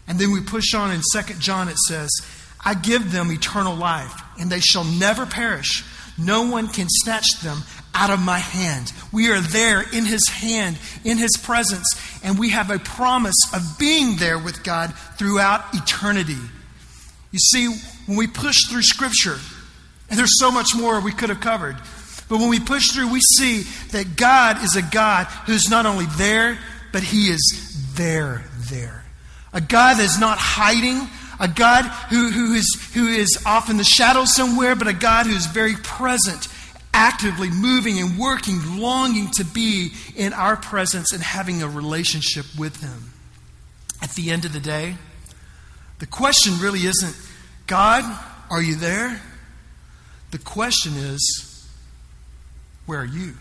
And 0.07 0.17
then 0.17 0.31
we 0.31 0.41
push 0.41 0.73
on 0.73 0.91
in 0.91 1.01
2 1.13 1.33
John, 1.35 1.67
it 1.67 1.77
says, 1.77 2.09
I 2.63 2.73
give 2.73 3.11
them 3.11 3.31
eternal 3.31 3.75
life, 3.75 4.13
and 4.39 4.49
they 4.49 4.59
shall 4.59 4.83
never 4.83 5.25
perish. 5.25 5.83
No 6.17 6.49
one 6.49 6.67
can 6.67 6.87
snatch 6.89 7.41
them 7.41 7.59
out 7.93 8.09
of 8.09 8.19
my 8.19 8.39
hand. 8.39 8.91
We 9.11 9.31
are 9.31 9.41
there 9.41 9.81
in 9.81 10.05
his 10.05 10.27
hand, 10.27 10.77
in 11.03 11.17
his 11.17 11.37
presence, 11.37 11.87
and 12.23 12.39
we 12.39 12.49
have 12.49 12.71
a 12.71 12.79
promise 12.79 13.35
of 13.53 13.77
being 13.77 14.17
there 14.17 14.39
with 14.39 14.63
God 14.63 14.93
throughout 15.17 15.73
eternity. 15.73 16.37
You 17.31 17.39
see, 17.39 17.67
when 18.05 18.17
we 18.17 18.27
push 18.27 18.55
through 18.69 18.83
Scripture, 18.83 19.37
and 20.09 20.17
there's 20.17 20.39
so 20.39 20.51
much 20.51 20.75
more 20.75 20.99
we 21.01 21.11
could 21.11 21.29
have 21.29 21.41
covered, 21.41 21.77
but 22.29 22.39
when 22.39 22.49
we 22.49 22.59
push 22.59 22.91
through, 22.91 23.11
we 23.11 23.21
see 23.21 23.63
that 23.91 24.15
God 24.15 24.63
is 24.63 24.75
a 24.75 24.81
God 24.81 25.27
who's 25.45 25.69
not 25.69 25.85
only 25.85 26.05
there, 26.17 26.57
but 26.91 27.03
he 27.03 27.29
is 27.29 27.93
there, 27.95 28.43
there. 28.69 29.03
A 29.53 29.61
God 29.61 29.95
that's 29.97 30.19
not 30.19 30.37
hiding, 30.37 31.07
a 31.39 31.47
God 31.47 31.85
who, 32.09 32.29
who, 32.29 32.53
is, 32.53 32.91
who 32.93 33.07
is 33.07 33.41
off 33.45 33.69
in 33.69 33.77
the 33.77 33.83
shadows 33.83 34.35
somewhere, 34.35 34.75
but 34.75 34.87
a 34.87 34.93
God 34.93 35.25
who 35.25 35.33
is 35.33 35.45
very 35.45 35.75
present, 35.75 36.47
actively 36.93 37.49
moving 37.49 37.99
and 37.99 38.17
working, 38.17 38.79
longing 38.79 39.29
to 39.31 39.45
be 39.45 39.93
in 40.15 40.33
our 40.33 40.57
presence 40.57 41.13
and 41.13 41.21
having 41.23 41.61
a 41.61 41.67
relationship 41.67 42.45
with 42.57 42.81
Him. 42.81 43.13
At 44.01 44.11
the 44.11 44.31
end 44.31 44.45
of 44.45 44.53
the 44.53 44.59
day, 44.59 44.95
the 45.99 46.07
question 46.07 46.59
really 46.59 46.81
isn't, 46.81 47.15
God, 47.65 48.03
are 48.49 48.61
you 48.61 48.75
there? 48.75 49.21
The 50.31 50.37
question 50.37 50.93
is, 50.93 51.67
where 52.85 52.99
are 52.99 53.05
you? 53.05 53.33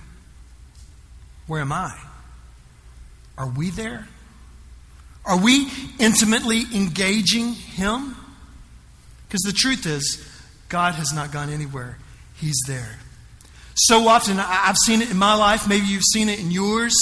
Where 1.46 1.60
am 1.60 1.72
I? 1.72 1.96
Are 3.38 3.48
we 3.48 3.70
there? 3.70 4.08
Are 5.26 5.38
we 5.38 5.68
intimately 5.98 6.62
engaging 6.72 7.52
Him? 7.52 8.16
Because 9.26 9.42
the 9.42 9.52
truth 9.52 9.84
is, 9.84 10.24
God 10.68 10.94
has 10.94 11.12
not 11.12 11.32
gone 11.32 11.50
anywhere, 11.50 11.98
He's 12.36 12.60
there. 12.66 12.98
So 13.74 14.08
often, 14.08 14.38
I've 14.38 14.76
seen 14.76 15.02
it 15.02 15.10
in 15.10 15.18
my 15.18 15.34
life, 15.34 15.68
maybe 15.68 15.86
you've 15.86 16.04
seen 16.04 16.28
it 16.28 16.38
in 16.38 16.50
yours. 16.50 16.94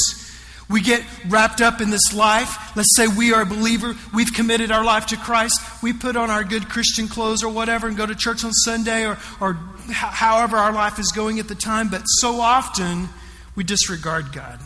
We 0.68 0.80
get 0.80 1.04
wrapped 1.28 1.60
up 1.60 1.82
in 1.82 1.90
this 1.90 2.14
life. 2.14 2.74
Let's 2.74 2.96
say 2.96 3.06
we 3.06 3.34
are 3.34 3.42
a 3.42 3.46
believer. 3.46 3.94
We've 4.14 4.32
committed 4.32 4.72
our 4.72 4.82
life 4.82 5.06
to 5.06 5.16
Christ. 5.16 5.60
We 5.82 5.92
put 5.92 6.16
on 6.16 6.30
our 6.30 6.42
good 6.42 6.70
Christian 6.70 7.06
clothes 7.06 7.44
or 7.44 7.50
whatever 7.52 7.86
and 7.86 7.96
go 7.96 8.06
to 8.06 8.14
church 8.14 8.44
on 8.44 8.52
Sunday 8.52 9.06
or, 9.06 9.18
or 9.40 9.58
however 9.90 10.56
our 10.56 10.72
life 10.72 10.98
is 10.98 11.12
going 11.12 11.38
at 11.38 11.48
the 11.48 11.54
time. 11.54 11.90
But 11.90 12.04
so 12.04 12.40
often, 12.40 13.10
we 13.54 13.62
disregard 13.62 14.32
God. 14.32 14.58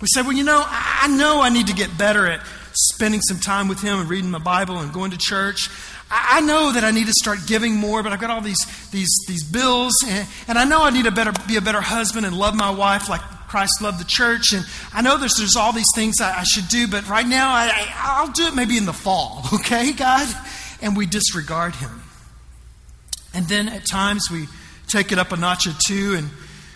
We 0.00 0.08
say, 0.14 0.22
well, 0.22 0.32
you 0.32 0.42
know, 0.42 0.64
I 0.66 1.06
know 1.08 1.42
I 1.42 1.50
need 1.50 1.66
to 1.66 1.74
get 1.74 1.98
better 1.98 2.26
at 2.26 2.40
spending 2.88 3.20
some 3.22 3.38
time 3.38 3.68
with 3.68 3.80
Him 3.80 4.00
and 4.00 4.08
reading 4.08 4.30
my 4.30 4.38
Bible 4.38 4.78
and 4.78 4.92
going 4.92 5.10
to 5.10 5.18
church. 5.18 5.68
I 6.10 6.40
know 6.40 6.72
that 6.72 6.82
I 6.82 6.90
need 6.90 7.06
to 7.06 7.12
start 7.12 7.38
giving 7.46 7.76
more, 7.76 8.02
but 8.02 8.12
I've 8.12 8.20
got 8.20 8.30
all 8.30 8.40
these, 8.40 8.58
these, 8.90 9.10
these 9.28 9.44
bills, 9.44 9.92
and, 10.06 10.26
and 10.48 10.58
I 10.58 10.64
know 10.64 10.82
I 10.82 10.90
need 10.90 11.04
to 11.04 11.12
better, 11.12 11.32
be 11.46 11.56
a 11.56 11.60
better 11.60 11.80
husband 11.80 12.26
and 12.26 12.36
love 12.36 12.54
my 12.54 12.70
wife 12.70 13.08
like 13.08 13.20
Christ 13.20 13.80
loved 13.80 14.00
the 14.00 14.04
church. 14.04 14.52
And 14.52 14.64
I 14.92 15.02
know 15.02 15.18
there's, 15.18 15.34
there's 15.36 15.56
all 15.56 15.72
these 15.72 15.90
things 15.94 16.20
I, 16.20 16.40
I 16.40 16.44
should 16.44 16.68
do, 16.68 16.88
but 16.88 17.08
right 17.08 17.26
now 17.26 17.50
I, 17.50 17.92
I'll 17.96 18.32
do 18.32 18.46
it 18.46 18.54
maybe 18.54 18.76
in 18.76 18.86
the 18.86 18.92
fall, 18.92 19.44
okay, 19.54 19.92
God? 19.92 20.28
And 20.82 20.96
we 20.96 21.06
disregard 21.06 21.76
Him. 21.76 22.02
And 23.32 23.46
then 23.46 23.68
at 23.68 23.86
times 23.86 24.28
we 24.30 24.46
take 24.88 25.12
it 25.12 25.18
up 25.18 25.30
a 25.30 25.36
notch 25.36 25.66
or 25.66 25.74
two 25.86 26.14
and 26.14 26.30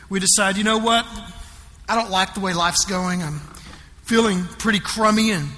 we 0.09 0.21
decide, 0.21 0.57
you 0.57 0.65
know 0.65 0.79
what? 0.79 1.07
I 1.89 1.97
don't 1.97 2.11
like 2.11 2.35
the 2.35 2.41
way 2.41 2.55
life's 2.55 2.85
going. 2.85 3.23
I'm 3.23 3.41
feeling 4.05 4.45
pretty 4.45 4.79
crummy 4.79 5.33
and 5.33 5.49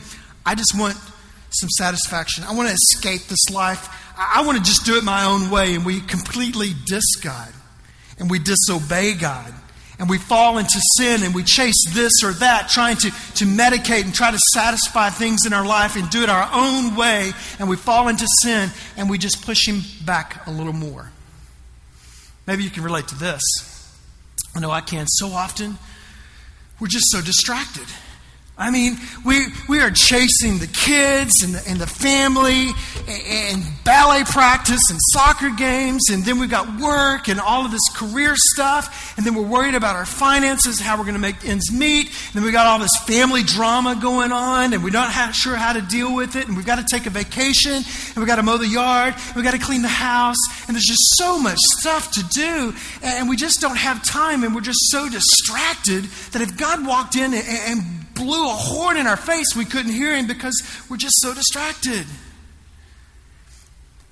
I 0.46 0.54
just 0.54 0.78
want 0.78 0.96
some 1.50 1.68
satisfaction. 1.70 2.44
I 2.44 2.54
want 2.54 2.68
to 2.68 2.74
escape 2.74 3.22
this 3.22 3.50
life. 3.52 3.88
I 4.16 4.44
want 4.46 4.56
to 4.58 4.64
just 4.64 4.86
do 4.86 4.96
it 4.96 5.04
my 5.04 5.24
own 5.24 5.50
way. 5.50 5.74
And 5.74 5.84
we 5.84 6.00
completely 6.00 6.70
diss 6.86 7.16
God 7.16 7.52
and 8.18 8.30
we 8.30 8.38
disobey 8.38 9.14
God. 9.14 9.52
And 9.98 10.10
we 10.10 10.18
fall 10.18 10.58
into 10.58 10.78
sin 10.98 11.22
and 11.22 11.34
we 11.34 11.42
chase 11.42 11.84
this 11.94 12.22
or 12.22 12.32
that, 12.34 12.68
trying 12.68 12.96
to, 12.96 13.10
to 13.10 13.44
medicate 13.46 14.04
and 14.04 14.14
try 14.14 14.30
to 14.30 14.38
satisfy 14.52 15.08
things 15.08 15.46
in 15.46 15.54
our 15.54 15.64
life 15.64 15.96
and 15.96 16.08
do 16.10 16.22
it 16.22 16.28
our 16.28 16.48
own 16.52 16.96
way. 16.96 17.32
And 17.58 17.68
we 17.68 17.76
fall 17.76 18.08
into 18.08 18.26
sin 18.42 18.70
and 18.98 19.08
we 19.08 19.16
just 19.16 19.44
push 19.44 19.66
Him 19.66 19.80
back 20.04 20.46
a 20.46 20.50
little 20.50 20.74
more. 20.74 21.10
Maybe 22.46 22.62
you 22.62 22.70
can 22.70 22.84
relate 22.84 23.08
to 23.08 23.18
this. 23.18 23.42
I 24.54 24.60
know 24.60 24.70
I 24.70 24.82
can. 24.82 25.06
So 25.06 25.28
often, 25.28 25.78
we're 26.78 26.88
just 26.88 27.10
so 27.10 27.22
distracted. 27.22 27.86
I 28.58 28.70
mean, 28.70 28.96
we, 29.22 29.48
we 29.68 29.80
are 29.80 29.90
chasing 29.90 30.58
the 30.58 30.66
kids 30.66 31.42
and 31.42 31.54
the, 31.54 31.62
and 31.68 31.78
the 31.78 31.86
family 31.86 32.70
and, 33.06 33.22
and 33.28 33.62
ballet 33.84 34.24
practice 34.24 34.80
and 34.88 34.98
soccer 35.12 35.50
games, 35.50 36.08
and 36.10 36.24
then 36.24 36.38
we've 36.38 36.50
got 36.50 36.80
work 36.80 37.28
and 37.28 37.38
all 37.38 37.66
of 37.66 37.70
this 37.70 37.86
career 37.94 38.32
stuff, 38.34 39.12
and 39.18 39.26
then 39.26 39.34
we're 39.34 39.42
worried 39.42 39.74
about 39.74 39.94
our 39.94 40.06
finances, 40.06 40.80
how 40.80 40.96
we're 40.96 41.04
going 41.04 41.14
to 41.14 41.20
make 41.20 41.44
ends 41.44 41.70
meet, 41.70 42.06
and 42.06 42.32
then 42.32 42.44
we 42.44 42.50
got 42.50 42.66
all 42.66 42.78
this 42.78 42.96
family 43.06 43.42
drama 43.42 43.98
going 44.00 44.32
on, 44.32 44.72
and 44.72 44.82
we're 44.82 44.88
not 44.88 45.12
sure 45.34 45.56
how 45.56 45.74
to 45.74 45.82
deal 45.82 46.14
with 46.14 46.34
it, 46.34 46.48
and 46.48 46.56
we've 46.56 46.64
got 46.64 46.78
to 46.78 46.84
take 46.84 47.04
a 47.04 47.10
vacation, 47.10 47.74
and 47.74 48.16
we've 48.16 48.26
got 48.26 48.36
to 48.36 48.42
mow 48.42 48.56
the 48.56 48.66
yard, 48.66 49.12
and 49.14 49.36
we've 49.36 49.44
got 49.44 49.52
to 49.52 49.58
clean 49.58 49.82
the 49.82 49.88
house, 49.88 50.38
and 50.66 50.74
there's 50.74 50.86
just 50.86 51.16
so 51.18 51.38
much 51.38 51.58
stuff 51.58 52.10
to 52.12 52.22
do, 52.30 52.72
and 53.02 53.28
we 53.28 53.36
just 53.36 53.60
don't 53.60 53.76
have 53.76 54.02
time, 54.02 54.44
and 54.44 54.54
we're 54.54 54.62
just 54.62 54.90
so 54.90 55.10
distracted 55.10 56.04
that 56.32 56.40
if 56.40 56.56
God 56.56 56.86
walked 56.86 57.16
in 57.16 57.34
and, 57.34 57.44
and 57.44 58.05
blew 58.16 58.48
a 58.48 58.52
horn 58.52 58.96
in 58.96 59.06
our 59.06 59.16
face, 59.16 59.54
we 59.54 59.64
couldn't 59.64 59.92
hear 59.92 60.16
him 60.16 60.26
because 60.26 60.60
we're 60.90 60.96
just 60.96 61.20
so 61.20 61.34
distracted. 61.34 62.06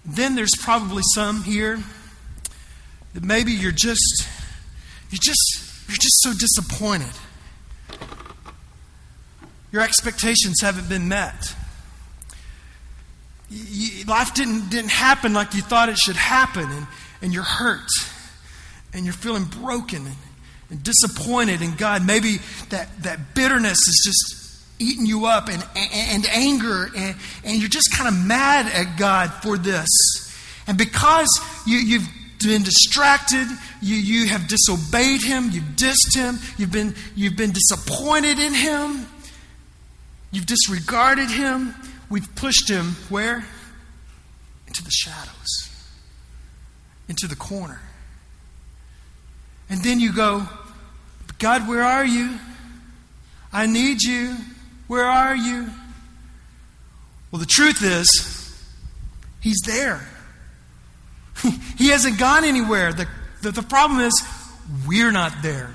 Then 0.05 0.35
there's 0.35 0.55
probably 0.61 1.03
some 1.15 1.43
here 1.43 1.83
that 3.15 3.25
maybe 3.25 3.53
you're 3.53 3.73
just 3.73 4.29
you're 5.11 5.19
just 5.21 5.89
you're 5.89 5.97
just 5.97 6.21
so 6.23 6.33
disappointed. 6.33 7.15
Your 9.73 9.83
expectations 9.83 10.61
haven't 10.61 10.89
been 10.89 11.09
met. 11.09 11.57
You, 13.51 14.05
life 14.05 14.33
didn't, 14.35 14.71
didn't 14.71 14.93
happen 14.93 15.33
like 15.35 15.55
you 15.55 15.63
thought 15.63 15.89
it 15.89 15.99
should 15.99 16.17
happen, 16.17 16.71
and, 16.71 16.87
and 17.21 17.35
you're 17.35 17.43
hurt, 17.43 17.89
and 18.93 19.05
you're 19.05 19.13
feeling 19.13 19.45
broken, 19.45 20.07
and, 20.07 20.17
and 20.75 20.83
disappointed 20.83 21.63
in 21.63 21.77
God. 21.77 22.05
Maybe 22.05 22.39
that, 22.71 22.89
that 23.05 23.35
bitterness 23.37 23.79
is 23.79 24.03
just 24.05 24.65
eating 24.81 25.07
you 25.07 25.27
up 25.27 25.49
and, 25.49 25.65
and, 25.77 26.25
and 26.25 26.27
anger, 26.33 26.91
and, 26.97 27.15
and 27.45 27.61
you're 27.61 27.69
just 27.69 27.97
kind 27.97 28.09
of 28.09 28.27
mad 28.27 28.67
at 28.67 28.99
God 28.99 29.33
for 29.35 29.57
this. 29.57 29.89
And 30.67 30.77
because 30.77 31.29
you, 31.65 31.79
you've 31.79 32.09
been 32.41 32.65
distracted, 32.65 33.47
you, 33.81 33.95
you 33.95 34.27
have 34.27 34.49
disobeyed 34.49 35.23
Him, 35.23 35.51
you've 35.53 35.77
dissed 35.77 36.13
Him, 36.13 36.41
you've 36.59 36.73
been, 36.73 36.97
you've 37.15 37.37
been 37.37 37.53
disappointed 37.53 38.41
in 38.41 38.53
Him, 38.53 39.07
you've 40.33 40.47
disregarded 40.47 41.31
Him, 41.31 41.73
we've 42.11 42.35
pushed 42.35 42.69
Him 42.69 42.97
where? 43.11 43.45
Into 44.67 44.83
the 44.83 44.91
shadows, 44.91 45.71
into 47.09 47.29
the 47.29 47.37
corner. 47.37 47.81
And 49.71 49.85
then 49.85 50.01
you 50.01 50.13
go, 50.13 50.49
God, 51.39 51.69
where 51.69 51.83
are 51.83 52.05
you? 52.05 52.39
I 53.53 53.67
need 53.67 54.03
you. 54.03 54.37
Where 54.87 55.05
are 55.05 55.35
you? 55.35 55.69
Well, 57.31 57.41
the 57.41 57.47
truth 57.47 57.83
is, 57.83 58.31
He's 59.41 59.61
there. 59.67 60.09
he 61.77 61.89
hasn't 61.89 62.19
gone 62.19 62.45
anywhere. 62.45 62.93
The, 62.93 63.07
the, 63.43 63.51
the 63.51 63.63
problem 63.63 64.01
is, 64.01 64.23
we're 64.87 65.13
not 65.13 65.43
there. 65.43 65.71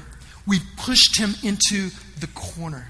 We've 0.47 0.65
pushed 0.77 1.19
Him 1.19 1.35
into 1.43 1.89
the 2.19 2.27
corner. 2.27 2.89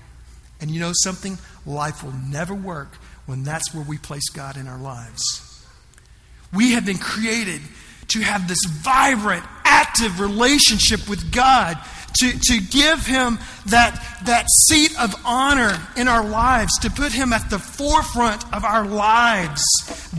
And 0.61 0.71
you 0.71 0.79
know 0.79 0.91
something? 0.93 1.37
Life 1.65 2.03
will 2.03 2.13
never 2.13 2.53
work 2.53 2.95
when 3.25 3.43
that's 3.43 3.73
where 3.73 3.83
we 3.83 3.97
place 3.97 4.29
God 4.29 4.57
in 4.57 4.67
our 4.67 4.79
lives. 4.79 5.65
We 6.53 6.71
have 6.71 6.85
been 6.85 6.97
created 6.97 7.61
to 8.09 8.21
have 8.21 8.47
this 8.47 8.63
vibrant, 8.65 9.43
active 9.63 10.19
relationship 10.19 11.07
with 11.07 11.31
God, 11.31 11.77
to, 12.15 12.31
to 12.31 12.59
give 12.59 13.05
Him 13.05 13.39
that, 13.67 14.19
that 14.25 14.47
seat 14.67 14.99
of 14.99 15.15
honor 15.25 15.79
in 15.97 16.07
our 16.07 16.27
lives, 16.27 16.77
to 16.79 16.89
put 16.89 17.11
Him 17.11 17.33
at 17.33 17.49
the 17.49 17.59
forefront 17.59 18.43
of 18.53 18.63
our 18.63 18.85
lives. 18.85 19.63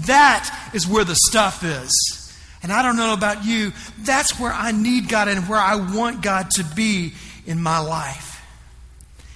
That 0.06 0.70
is 0.74 0.86
where 0.86 1.04
the 1.04 1.16
stuff 1.16 1.64
is. 1.64 1.92
And 2.62 2.72
I 2.72 2.82
don't 2.82 2.96
know 2.96 3.14
about 3.14 3.44
you, 3.44 3.72
that's 4.00 4.38
where 4.38 4.52
I 4.52 4.72
need 4.72 5.08
God 5.08 5.28
and 5.28 5.48
where 5.48 5.58
I 5.58 5.76
want 5.76 6.22
God 6.22 6.50
to 6.52 6.64
be 6.64 7.14
in 7.46 7.60
my 7.62 7.78
life. 7.78 8.42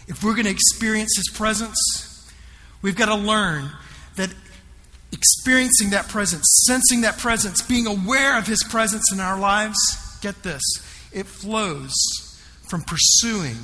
If 0.07 0.23
we're 0.23 0.35
going 0.35 0.45
to 0.45 0.51
experience 0.51 1.17
His 1.17 1.31
presence, 1.35 2.31
we've 2.83 2.97
got 2.97 3.07
to 3.07 3.15
learn 3.15 3.71
that 4.17 4.31
experiencing 5.13 5.91
that 5.91 6.09
presence, 6.09 6.65
sensing 6.67 7.01
that 7.03 7.19
presence, 7.19 7.63
being 7.63 7.87
aware 7.87 8.37
of 8.37 8.47
His 8.47 8.63
presence 8.65 9.11
in 9.13 9.21
our 9.21 9.39
lives, 9.39 9.79
get 10.21 10.43
this, 10.43 10.63
it 11.13 11.27
flows 11.27 11.95
from 12.75 12.83
pursuing 12.83 13.55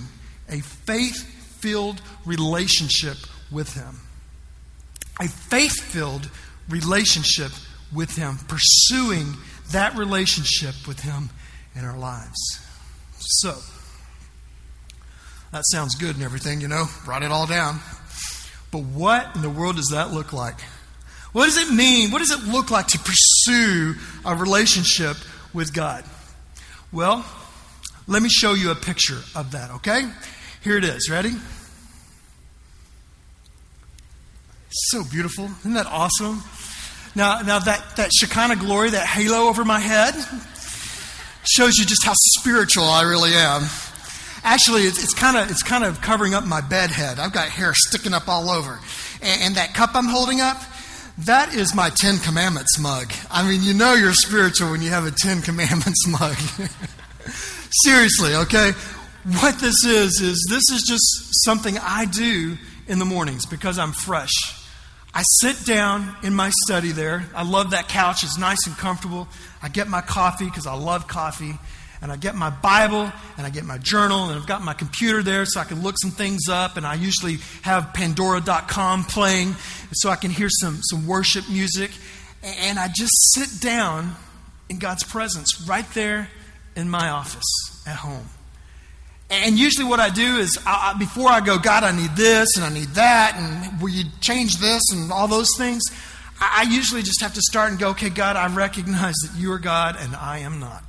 a 0.49 0.61
faith 0.61 1.25
filled 1.59 2.00
relationship 2.25 3.17
with 3.50 3.75
Him. 3.75 3.99
A 5.21 5.26
faith 5.26 5.83
filled 5.83 6.31
relationship 6.69 7.50
with 7.93 8.14
Him, 8.14 8.38
pursuing 8.47 9.35
that 9.73 9.99
relationship 9.99 10.87
with 10.87 11.00
Him 11.00 11.31
in 11.75 11.85
our 11.85 11.99
lives. 11.99 12.64
So, 13.19 13.57
that 15.50 15.64
sounds 15.67 15.97
good 15.97 16.14
and 16.14 16.23
everything, 16.23 16.61
you 16.61 16.69
know, 16.69 16.85
write 17.05 17.25
it 17.25 17.33
all 17.33 17.49
down. 17.49 17.81
But 18.71 18.85
what 18.85 19.35
in 19.35 19.43
the 19.43 19.50
world 19.50 19.75
does 19.75 19.88
that 19.88 20.12
look 20.12 20.33
like? 20.33 20.61
What 21.33 21.47
does 21.47 21.57
it 21.57 21.75
mean? 21.75 22.12
What 22.12 22.21
does 22.21 22.31
it 22.31 22.45
look 22.45 22.71
like 22.71 22.87
to 22.87 22.99
pursue 23.00 23.97
a 24.25 24.37
relationship 24.37 25.17
with 25.52 25.75
God? 25.75 26.05
Well, 26.93 27.25
let 28.11 28.23
me 28.23 28.29
show 28.29 28.55
you 28.55 28.73
a 28.73 28.75
picture 28.75 29.21
of 29.37 29.52
that, 29.52 29.71
okay? 29.71 30.02
Here 30.62 30.76
it 30.76 30.85
is. 30.85 31.09
Ready? 31.09 31.31
So 34.69 35.05
beautiful. 35.05 35.45
Isn't 35.61 35.75
that 35.75 35.87
awesome? 35.87 36.43
Now, 37.14 37.40
now 37.43 37.61
that, 37.61 37.97
that 37.97 38.11
Shekinah 38.12 38.57
glory, 38.57 38.90
that 38.90 39.07
halo 39.07 39.49
over 39.49 39.64
my 39.64 39.79
head, 39.79 40.14
shows 41.45 41.76
you 41.76 41.85
just 41.85 42.05
how 42.05 42.12
spiritual 42.38 42.83
I 42.85 43.02
really 43.02 43.33
am. 43.33 43.62
Actually, 44.43 44.83
it's, 44.83 45.02
it's 45.02 45.14
kind 45.14 45.37
of 45.37 45.50
it's 45.50 45.62
kind 45.62 45.85
of 45.85 46.00
covering 46.00 46.35
up 46.35 46.45
my 46.45 46.61
bed 46.61 46.90
head. 46.90 47.19
I've 47.19 47.33
got 47.33 47.49
hair 47.49 47.73
sticking 47.75 48.12
up 48.12 48.26
all 48.26 48.50
over, 48.50 48.81
and, 49.23 49.43
and 49.43 49.55
that 49.55 49.75
cup 49.75 49.90
I'm 49.95 50.07
holding 50.07 50.40
up, 50.40 50.61
that 51.19 51.55
is 51.55 51.75
my 51.75 51.90
Ten 51.90 52.19
Commandments 52.19 52.79
mug. 52.79 53.12
I 53.31 53.49
mean, 53.49 53.62
you 53.62 53.75
know 53.75 53.95
you're 53.95 54.14
spiritual 54.14 54.71
when 54.71 54.83
you 54.83 54.90
have 54.90 55.07
a 55.07 55.11
Ten 55.11 55.43
Commandments 55.43 56.07
mug. 56.09 56.37
Seriously, 57.71 58.35
okay. 58.35 58.73
What 59.41 59.59
this 59.61 59.85
is 59.85 60.21
is 60.21 60.47
this 60.49 60.71
is 60.71 60.83
just 60.83 61.45
something 61.45 61.77
I 61.79 62.05
do 62.07 62.57
in 62.89 62.99
the 62.99 63.05
mornings 63.05 63.47
because 63.47 63.79
I'm 63.79 63.93
fresh. 63.93 64.33
I 65.15 65.23
sit 65.41 65.65
down 65.65 66.17
in 66.23 66.35
my 66.35 66.50
study 66.65 66.91
there. 66.91 67.27
I 67.35 67.45
love 67.45 67.71
that 67.71 67.89
couch. 67.89 68.25
It's 68.25 68.39
nice 68.39 68.67
and 68.67 68.77
comfortable. 68.77 69.29
I 69.62 69.69
get 69.69 69.89
my 69.89 70.00
coffee 70.00 70.47
because 70.47 70.67
I 70.67 70.75
love 70.75 71.07
coffee 71.07 71.59
and 72.00 72.11
I 72.11 72.17
get 72.17 72.35
my 72.35 72.50
Bible 72.50 73.12
and 73.37 73.47
I 73.47 73.50
get 73.50 73.65
my 73.65 73.79
journal 73.79 74.31
and 74.31 74.41
I've 74.41 74.47
got 74.47 74.62
my 74.62 74.73
computer 74.73 75.23
there 75.23 75.45
so 75.45 75.61
I 75.61 75.65
can 75.65 75.83
look 75.83 75.97
some 75.99 76.11
things 76.11 76.49
up 76.49 76.77
and 76.77 76.87
I 76.87 76.95
usually 76.95 77.39
have 77.62 77.93
Pandora.com 77.93 79.05
playing 79.05 79.55
so 79.93 80.11
I 80.11 80.17
can 80.17 80.31
hear 80.31 80.49
some, 80.49 80.81
some 80.83 81.07
worship 81.07 81.49
music. 81.49 81.91
And 82.43 82.79
I 82.79 82.89
just 82.89 83.12
sit 83.35 83.61
down 83.61 84.17
in 84.69 84.79
God's 84.79 85.05
presence 85.05 85.62
right 85.69 85.89
there 85.93 86.31
in 86.75 86.88
my 86.88 87.11
office 87.11 87.69
at 87.87 87.97
home. 87.97 88.27
And 89.31 89.57
usually, 89.57 89.87
what 89.87 90.01
I 90.01 90.11
do 90.11 90.38
is 90.38 90.59
I, 90.66 90.97
before 90.99 91.29
I 91.29 91.40
go, 91.40 91.57
God, 91.57 91.85
I 91.85 91.93
need 91.93 92.16
this 92.16 92.57
and 92.57 92.64
I 92.64 92.69
need 92.69 92.88
that, 92.95 93.37
and 93.37 93.81
will 93.81 93.88
you 93.88 94.05
change 94.21 94.57
this 94.57 94.83
and 94.93 95.12
all 95.12 95.29
those 95.29 95.57
things? 95.57 95.83
I, 96.40 96.62
I 96.66 96.71
usually 96.71 97.03
just 97.03 97.23
have 97.23 97.35
to 97.35 97.40
start 97.40 97.71
and 97.71 97.79
go, 97.79 97.90
okay, 97.90 98.11
God, 98.11 98.35
I 98.35 98.53
recognize 98.53 99.14
that 99.23 99.38
you 99.38 99.53
are 99.53 99.61
God 99.61 99.97
and 100.01 100.16
I 100.16 100.38
am 100.38 100.59
not. 100.59 100.88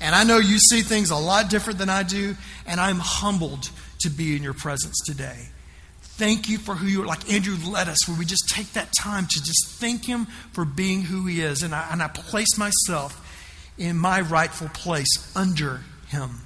And 0.00 0.16
I 0.16 0.24
know 0.24 0.38
you 0.38 0.58
see 0.58 0.82
things 0.82 1.10
a 1.10 1.16
lot 1.16 1.48
different 1.48 1.78
than 1.78 1.88
I 1.88 2.02
do, 2.02 2.36
and 2.66 2.80
I'm 2.80 2.98
humbled 2.98 3.70
to 4.00 4.10
be 4.10 4.34
in 4.36 4.42
your 4.42 4.52
presence 4.52 5.00
today. 5.06 5.48
Thank 6.02 6.48
you 6.48 6.58
for 6.58 6.74
who 6.74 6.86
you 6.86 7.02
are. 7.02 7.06
Like 7.06 7.32
Andrew 7.32 7.56
led 7.70 7.88
us, 7.88 8.08
where 8.08 8.18
we 8.18 8.24
just 8.24 8.48
take 8.48 8.72
that 8.72 8.92
time 8.98 9.26
to 9.26 9.42
just 9.42 9.78
thank 9.78 10.04
him 10.04 10.26
for 10.52 10.64
being 10.64 11.02
who 11.02 11.26
he 11.26 11.40
is. 11.40 11.62
And 11.62 11.72
I, 11.72 11.88
and 11.92 12.02
I 12.02 12.08
place 12.08 12.58
myself 12.58 13.20
in 13.78 13.96
my 13.96 14.20
rightful 14.20 14.68
place 14.68 15.32
under 15.36 15.82
him. 16.08 16.40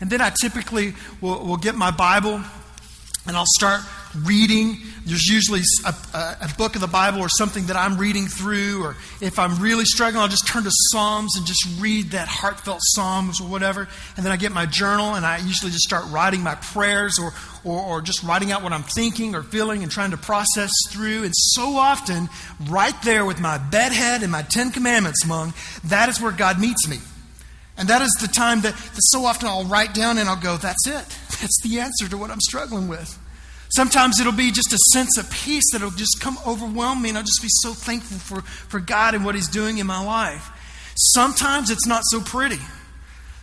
And 0.00 0.10
then 0.10 0.20
I 0.20 0.30
typically 0.30 0.94
will, 1.20 1.44
will 1.44 1.56
get 1.56 1.74
my 1.74 1.90
Bible 1.90 2.42
and 3.26 3.36
I'll 3.36 3.44
start 3.56 3.80
reading. 4.24 4.78
There's 5.04 5.26
usually 5.26 5.62
a, 5.84 5.94
a, 6.14 6.48
book 6.56 6.74
of 6.74 6.80
the 6.80 6.86
Bible 6.86 7.20
or 7.20 7.28
something 7.28 7.66
that 7.66 7.76
I'm 7.76 7.98
reading 7.98 8.26
through, 8.26 8.82
or 8.82 8.96
if 9.20 9.38
I'm 9.38 9.60
really 9.60 9.84
struggling, 9.84 10.22
I'll 10.22 10.28
just 10.28 10.46
turn 10.46 10.64
to 10.64 10.70
Psalms 10.72 11.36
and 11.36 11.46
just 11.46 11.66
read 11.78 12.12
that 12.12 12.28
heartfelt 12.28 12.78
Psalms 12.82 13.40
or 13.40 13.48
whatever. 13.48 13.88
And 14.16 14.24
then 14.24 14.32
I 14.32 14.36
get 14.36 14.52
my 14.52 14.64
journal 14.64 15.14
and 15.14 15.26
I 15.26 15.38
usually 15.38 15.72
just 15.72 15.84
start 15.84 16.04
writing 16.08 16.42
my 16.42 16.54
prayers 16.54 17.18
or, 17.18 17.32
or, 17.64 17.80
or 17.80 18.00
just 18.00 18.22
writing 18.22 18.52
out 18.52 18.62
what 18.62 18.72
I'm 18.72 18.84
thinking 18.84 19.34
or 19.34 19.42
feeling 19.42 19.82
and 19.82 19.90
trying 19.90 20.12
to 20.12 20.16
process 20.16 20.70
through. 20.90 21.24
And 21.24 21.34
so 21.34 21.76
often, 21.76 22.28
right 22.68 22.94
there 23.02 23.24
with 23.24 23.40
my 23.40 23.58
bedhead 23.58 24.22
and 24.22 24.30
my 24.30 24.42
Ten 24.42 24.70
Commandments 24.70 25.26
mung, 25.26 25.52
that 25.84 26.08
is 26.08 26.20
where 26.20 26.32
God 26.32 26.60
meets 26.60 26.88
me. 26.88 26.98
And 27.78 27.88
that 27.88 28.00
is 28.02 28.12
the 28.20 28.28
time 28.28 28.62
that, 28.62 28.74
that 28.74 29.02
so 29.02 29.24
often 29.26 29.48
I'll 29.48 29.64
write 29.64 29.92
down 29.92 30.18
and 30.18 30.28
I'll 30.28 30.40
go, 30.40 30.56
that's 30.56 30.86
it. 30.86 31.04
That's 31.40 31.60
the 31.62 31.80
answer 31.80 32.08
to 32.08 32.16
what 32.16 32.30
I'm 32.30 32.40
struggling 32.40 32.88
with. 32.88 33.18
Sometimes 33.68 34.20
it'll 34.20 34.32
be 34.32 34.50
just 34.52 34.72
a 34.72 34.78
sense 34.92 35.18
of 35.18 35.30
peace 35.30 35.72
that'll 35.72 35.90
just 35.90 36.20
come 36.20 36.38
overwhelm 36.46 37.02
me, 37.02 37.08
and 37.08 37.18
I'll 37.18 37.24
just 37.24 37.42
be 37.42 37.48
so 37.50 37.72
thankful 37.72 38.18
for, 38.18 38.42
for 38.42 38.80
God 38.80 39.14
and 39.14 39.24
what 39.24 39.34
He's 39.34 39.48
doing 39.48 39.78
in 39.78 39.86
my 39.86 40.02
life. 40.02 40.50
Sometimes 40.94 41.70
it's 41.70 41.86
not 41.86 42.02
so 42.06 42.20
pretty. 42.20 42.60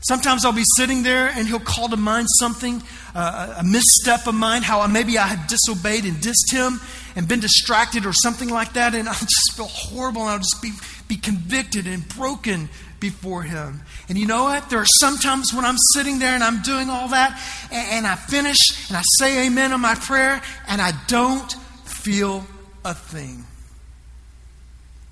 Sometimes 0.02 0.44
I'll 0.44 0.52
be 0.52 0.64
sitting 0.78 1.04
there 1.04 1.28
and 1.28 1.48
He'll 1.48 1.60
call 1.60 1.90
to 1.90 1.98
mind 1.98 2.28
something, 2.40 2.82
uh, 3.14 3.56
a 3.60 3.64
misstep 3.64 4.26
of 4.28 4.34
mine, 4.34 4.64
how 4.64 4.86
maybe 4.88 5.18
I 5.18 5.28
had 5.28 5.48
disobeyed 5.48 6.06
and 6.06 6.16
dissed 6.18 6.52
Him 6.52 6.80
and 7.16 7.28
been 7.28 7.40
distracted 7.40 8.06
or 8.06 8.14
something 8.14 8.50
like 8.50 8.74
that, 8.74 8.96
and 8.96 9.08
I'll 9.10 9.14
just 9.14 9.54
feel 9.56 9.68
horrible 9.68 10.22
and 10.22 10.32
I'll 10.32 10.40
just 10.40 10.62
be, 10.62 10.72
be 11.08 11.18
convicted 11.18 11.86
and 11.86 12.08
broken 12.08 12.70
before 13.04 13.44
Him. 13.44 13.82
And 14.08 14.18
you 14.18 14.26
know 14.26 14.46
what? 14.46 14.70
There 14.70 14.80
are 14.80 14.86
sometimes 15.00 15.54
when 15.54 15.66
I'm 15.66 15.76
sitting 15.94 16.20
there 16.20 16.34
and 16.34 16.44
I'm 16.44 16.62
doing 16.62 16.90
all 16.90 17.10
that, 17.10 17.38
and, 17.70 17.88
and 17.98 18.08
I 18.08 18.16
finish 18.16 18.58
and 18.88 18.96
I 18.96 19.02
say 19.20 19.46
amen 19.46 19.74
on 19.74 19.82
my 19.82 19.96
prayer, 19.96 20.42
and 20.70 20.82
I 20.82 20.94
don't 21.08 21.52
feel 21.84 22.46
a 22.86 22.94
thing. 22.94 23.44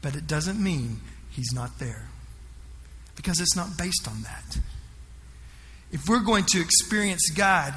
But 0.02 0.16
it 0.16 0.26
doesn't 0.26 0.58
mean 0.58 1.02
He's 1.32 1.52
not 1.54 1.80
there, 1.80 2.08
because 3.18 3.42
it's 3.42 3.58
not 3.58 3.78
based 3.78 4.08
on 4.08 4.22
that. 4.24 4.58
If 5.92 6.08
we're 6.08 6.24
going 6.24 6.46
to 6.46 6.62
experience 6.62 7.30
God, 7.30 7.74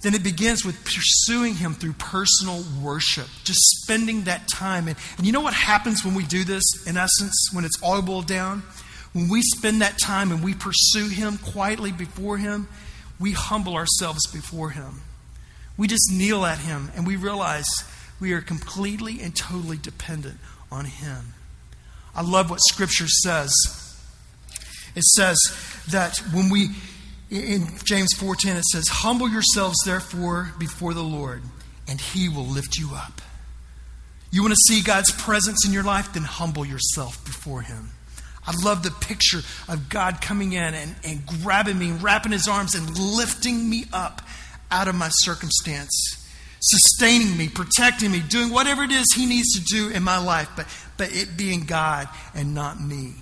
then 0.00 0.14
it 0.14 0.22
begins 0.22 0.64
with 0.64 0.82
pursuing 0.82 1.54
Him 1.54 1.74
through 1.74 1.92
personal 1.92 2.64
worship, 2.82 3.26
just 3.44 3.60
spending 3.82 4.24
that 4.24 4.48
time. 4.48 4.88
And, 4.88 4.96
and 5.18 5.26
you 5.26 5.32
know 5.32 5.42
what 5.42 5.52
happens 5.52 6.02
when 6.02 6.14
we 6.14 6.24
do 6.24 6.44
this, 6.44 6.64
in 6.86 6.96
essence, 6.96 7.50
when 7.52 7.66
it's 7.66 7.78
all 7.82 8.00
boiled 8.00 8.26
down? 8.26 8.62
When 9.12 9.28
we 9.28 9.42
spend 9.42 9.82
that 9.82 9.98
time 9.98 10.30
and 10.30 10.42
we 10.42 10.54
pursue 10.54 11.08
Him 11.08 11.38
quietly 11.38 11.92
before 11.92 12.38
Him, 12.38 12.68
we 13.18 13.32
humble 13.32 13.74
ourselves 13.74 14.26
before 14.26 14.70
Him. 14.70 15.02
We 15.76 15.88
just 15.88 16.10
kneel 16.12 16.44
at 16.44 16.58
Him 16.58 16.90
and 16.94 17.06
we 17.06 17.16
realize 17.16 17.66
we 18.20 18.32
are 18.32 18.40
completely 18.40 19.20
and 19.20 19.34
totally 19.34 19.78
dependent 19.78 20.38
on 20.70 20.84
Him. 20.84 21.34
I 22.14 22.22
love 22.22 22.50
what 22.50 22.60
Scripture 22.60 23.08
says. 23.08 23.52
It 24.94 25.04
says 25.04 25.38
that 25.90 26.18
when 26.32 26.50
we, 26.50 26.70
in 27.30 27.66
James 27.84 28.12
4.10, 28.14 28.58
it 28.58 28.64
says, 28.64 28.88
Humble 28.88 29.28
yourselves, 29.28 29.76
therefore, 29.84 30.52
before 30.58 30.94
the 30.94 31.02
Lord, 31.02 31.42
and 31.88 32.00
He 32.00 32.28
will 32.28 32.44
lift 32.46 32.76
you 32.76 32.90
up. 32.94 33.20
You 34.32 34.42
want 34.42 34.52
to 34.52 34.72
see 34.72 34.82
God's 34.82 35.10
presence 35.10 35.66
in 35.66 35.72
your 35.72 35.82
life? 35.82 36.12
Then 36.12 36.22
humble 36.24 36.64
yourself 36.64 37.24
before 37.24 37.62
Him. 37.62 37.90
I 38.50 38.64
love 38.64 38.82
the 38.82 38.90
picture 38.90 39.42
of 39.68 39.88
God 39.88 40.20
coming 40.20 40.54
in 40.54 40.74
and, 40.74 40.96
and 41.04 41.24
grabbing 41.24 41.78
me, 41.78 41.92
wrapping 41.92 42.32
his 42.32 42.48
arms, 42.48 42.74
and 42.74 42.98
lifting 42.98 43.70
me 43.70 43.84
up 43.92 44.22
out 44.72 44.88
of 44.88 44.96
my 44.96 45.08
circumstance, 45.08 45.92
sustaining 46.58 47.36
me, 47.36 47.48
protecting 47.48 48.10
me, 48.10 48.20
doing 48.28 48.50
whatever 48.50 48.82
it 48.82 48.90
is 48.90 49.06
he 49.14 49.26
needs 49.26 49.52
to 49.52 49.64
do 49.64 49.88
in 49.90 50.02
my 50.02 50.18
life, 50.18 50.48
but, 50.56 50.66
but 50.96 51.14
it 51.14 51.36
being 51.36 51.64
God 51.64 52.08
and 52.34 52.52
not 52.52 52.80
me. 52.80 53.14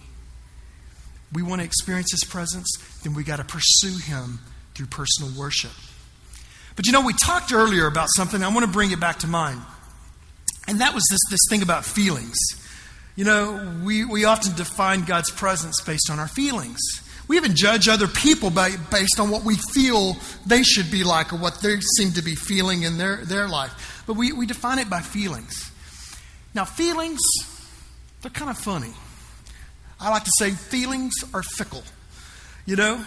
We 1.31 1.43
want 1.43 1.61
to 1.61 1.67
experience 1.67 2.11
his 2.11 2.25
presence, 2.25 2.71
then 3.03 3.13
we 3.13 3.23
got 3.23 3.37
to 3.37 3.45
pursue 3.45 3.99
him 3.99 4.39
through 4.75 4.87
personal 4.87 5.39
worship. 5.39 5.73
But 6.75 6.87
you 6.87 6.93
know, 6.93 7.03
we 7.03 7.13
talked 7.13 7.53
earlier 7.53 7.87
about 7.87 8.09
something, 8.17 8.43
I 8.43 8.49
want 8.49 8.65
to 8.65 8.73
bring 8.73 8.93
it 8.93 9.01
back 9.01 9.19
to 9.19 9.27
mind. 9.27 9.61
And 10.67 10.81
that 10.81 10.95
was 10.95 11.05
this, 11.11 11.21
this 11.29 11.41
thing 11.51 11.61
about 11.63 11.85
feelings. 11.85 12.39
You 13.19 13.25
know, 13.25 13.81
we, 13.83 14.05
we 14.05 14.27
often 14.27 14.55
define 14.55 15.03
God's 15.03 15.29
presence 15.29 15.81
based 15.81 16.09
on 16.09 16.21
our 16.21 16.29
feelings. 16.29 16.79
We 17.27 17.37
even 17.37 17.57
judge 17.57 17.89
other 17.89 18.07
people 18.07 18.49
by, 18.49 18.77
based 18.93 19.19
on 19.19 19.29
what 19.29 19.43
we 19.43 19.57
feel 19.57 20.17
they 20.47 20.63
should 20.63 20.89
be 20.89 21.03
like 21.03 21.33
or 21.33 21.37
what 21.37 21.61
they 21.61 21.81
seem 21.81 22.13
to 22.13 22.23
be 22.23 22.37
feeling 22.37 22.85
in 22.85 22.97
their, 22.97 23.17
their 23.25 23.49
life. 23.49 24.05
But 24.07 24.15
we, 24.15 24.31
we 24.31 24.47
define 24.47 24.79
it 24.79 24.89
by 24.89 25.01
feelings. 25.01 25.69
Now, 26.55 26.65
feelings, 26.65 27.19
they're 28.23 28.31
kind 28.31 28.53
of 28.53 28.57
funny. 28.57 28.93
I 29.99 30.11
like 30.11 30.23
to 30.23 30.33
say 30.39 30.53
feelings 30.53 31.15
are 31.35 31.43
fickle. 31.43 31.83
You 32.67 32.77
know? 32.77 33.05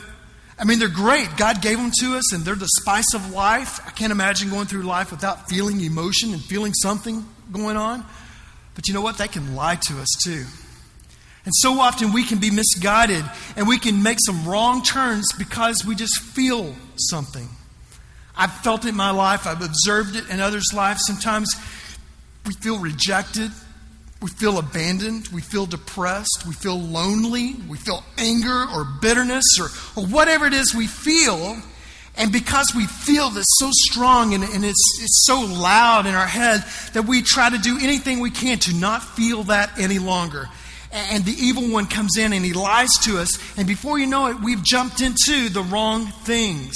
I 0.60 0.66
mean, 0.66 0.80
they're 0.80 0.90
great. 0.90 1.30
God 1.38 1.62
gave 1.62 1.78
them 1.78 1.92
to 2.02 2.18
us, 2.18 2.34
and 2.34 2.44
they're 2.44 2.56
the 2.56 2.68
spice 2.82 3.14
of 3.14 3.32
life. 3.32 3.80
I 3.88 3.92
can't 3.92 4.12
imagine 4.12 4.50
going 4.50 4.68
through 4.68 4.82
life 4.82 5.10
without 5.10 5.48
feeling 5.48 5.80
emotion 5.80 6.34
and 6.34 6.42
feeling 6.42 6.74
something 6.74 7.26
going 7.54 7.78
on. 7.78 8.06
But 8.76 8.88
you 8.88 8.94
know 8.94 9.02
what? 9.02 9.18
They 9.18 9.28
can 9.28 9.56
lie 9.56 9.76
to 9.76 10.00
us 10.00 10.10
too. 10.24 10.46
And 11.44 11.54
so 11.56 11.80
often 11.80 12.14
we 12.14 12.24
can 12.24 12.38
be 12.38 12.52
misguided 12.52 13.26
and 13.56 13.68
we 13.68 13.80
can 13.80 14.04
make 14.04 14.20
some 14.24 14.48
wrong 14.48 14.84
turns 14.84 15.32
because 15.38 15.84
we 15.86 15.96
just 15.96 16.20
feel 16.22 16.76
something. 16.98 17.50
I've 18.38 18.52
felt 18.52 18.86
it 18.86 18.90
in 18.90 18.96
my 18.96 19.12
life, 19.12 19.46
I've 19.46 19.62
observed 19.62 20.16
it 20.16 20.30
in 20.30 20.40
others' 20.40 20.72
lives. 20.74 21.02
Sometimes 21.06 21.54
we 22.46 22.54
feel 22.54 22.80
rejected, 22.80 23.52
we 24.22 24.30
feel 24.30 24.58
abandoned, 24.58 25.28
we 25.30 25.42
feel 25.42 25.66
depressed, 25.66 26.44
we 26.48 26.54
feel 26.54 26.80
lonely, 26.80 27.56
we 27.68 27.78
feel 27.78 28.04
anger 28.18 28.66
or 28.74 28.86
bitterness 29.02 29.44
or, 29.60 29.66
or 30.00 30.06
whatever 30.08 30.46
it 30.46 30.54
is 30.54 30.74
we 30.74 30.88
feel. 30.88 31.58
And 32.18 32.32
because 32.32 32.74
we 32.76 32.86
feel 32.86 33.30
this 33.30 33.46
so 33.58 33.70
strong 33.72 34.34
and, 34.34 34.44
and 34.44 34.66
it's, 34.66 35.00
it's 35.02 35.26
so 35.26 35.40
loud 35.40 36.06
in 36.06 36.14
our 36.14 36.28
head 36.28 36.64
that 36.94 37.04
we 37.04 37.22
try 37.22 37.50
to 37.50 37.58
do 37.58 37.78
anything 37.82 38.20
we 38.20 38.32
can 38.32 38.60
to 38.60 38.76
not 38.76 39.02
feel 39.02 39.44
that 39.44 39.80
any 39.80 39.98
longer 39.98 40.50
and 40.92 41.24
the 41.24 41.32
evil 41.32 41.72
one 41.72 41.86
comes 41.86 42.18
in 42.18 42.34
and 42.34 42.44
he 42.44 42.54
lies 42.54 42.92
to 43.04 43.20
us, 43.20 43.40
and 43.58 43.68
before 43.68 43.98
you 43.98 44.08
know 44.08 44.28
it, 44.28 44.38
we've 44.42 44.64
jumped 44.64 45.02
into 45.02 45.50
the 45.50 45.62
wrong 45.62 46.08
things. 46.08 46.76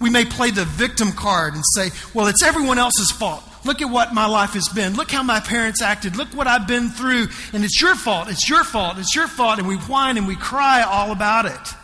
We 0.00 0.10
may 0.10 0.24
play 0.24 0.50
the 0.50 0.64
victim 0.64 1.12
card 1.12 1.54
and 1.54 1.64
say, 1.74 1.90
Well, 2.14 2.28
it's 2.28 2.42
everyone 2.42 2.78
else's 2.78 3.10
fault. 3.10 3.44
Look 3.64 3.82
at 3.82 3.90
what 3.90 4.14
my 4.14 4.26
life 4.26 4.54
has 4.54 4.68
been. 4.68 4.94
Look 4.94 5.10
how 5.10 5.22
my 5.22 5.40
parents 5.40 5.82
acted. 5.82 6.16
Look 6.16 6.28
what 6.28 6.46
I've 6.46 6.66
been 6.66 6.88
through. 6.88 7.28
And 7.52 7.62
it's 7.62 7.82
your 7.82 7.94
fault. 7.94 8.30
It's 8.30 8.48
your 8.48 8.64
fault. 8.64 8.96
It's 8.96 9.14
your 9.14 9.28
fault. 9.28 9.58
And 9.58 9.68
we 9.68 9.76
whine 9.76 10.16
and 10.16 10.26
we 10.26 10.36
cry 10.36 10.80
all 10.80 11.12
about 11.12 11.44
it. 11.44 11.74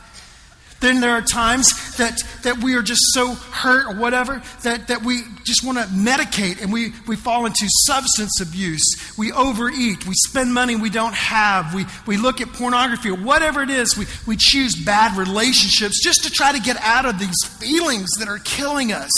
Then 0.80 1.00
there 1.00 1.12
are 1.12 1.22
times 1.22 1.96
that, 1.96 2.22
that 2.42 2.62
we 2.62 2.74
are 2.74 2.82
just 2.82 3.00
so 3.14 3.32
hurt 3.32 3.86
or 3.86 3.98
whatever 3.98 4.42
that, 4.62 4.88
that 4.88 5.02
we 5.02 5.22
just 5.42 5.64
want 5.64 5.78
to 5.78 5.84
medicate 5.84 6.60
and 6.62 6.70
we, 6.70 6.92
we 7.06 7.16
fall 7.16 7.46
into 7.46 7.66
substance 7.86 8.40
abuse. 8.42 8.84
We 9.16 9.32
overeat. 9.32 10.06
We 10.06 10.12
spend 10.14 10.52
money 10.52 10.76
we 10.76 10.90
don't 10.90 11.14
have. 11.14 11.74
We, 11.74 11.86
we 12.06 12.18
look 12.18 12.42
at 12.42 12.52
pornography 12.52 13.08
or 13.08 13.16
whatever 13.16 13.62
it 13.62 13.70
is. 13.70 13.96
We, 13.96 14.04
we 14.26 14.36
choose 14.38 14.76
bad 14.76 15.16
relationships 15.16 16.02
just 16.02 16.24
to 16.24 16.30
try 16.30 16.52
to 16.52 16.60
get 16.60 16.76
out 16.82 17.06
of 17.06 17.18
these 17.18 17.42
feelings 17.58 18.10
that 18.18 18.28
are 18.28 18.38
killing 18.38 18.92
us. 18.92 19.10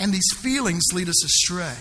And 0.00 0.12
these 0.12 0.34
feelings 0.36 0.82
lead 0.92 1.08
us 1.08 1.24
astray. 1.24 1.76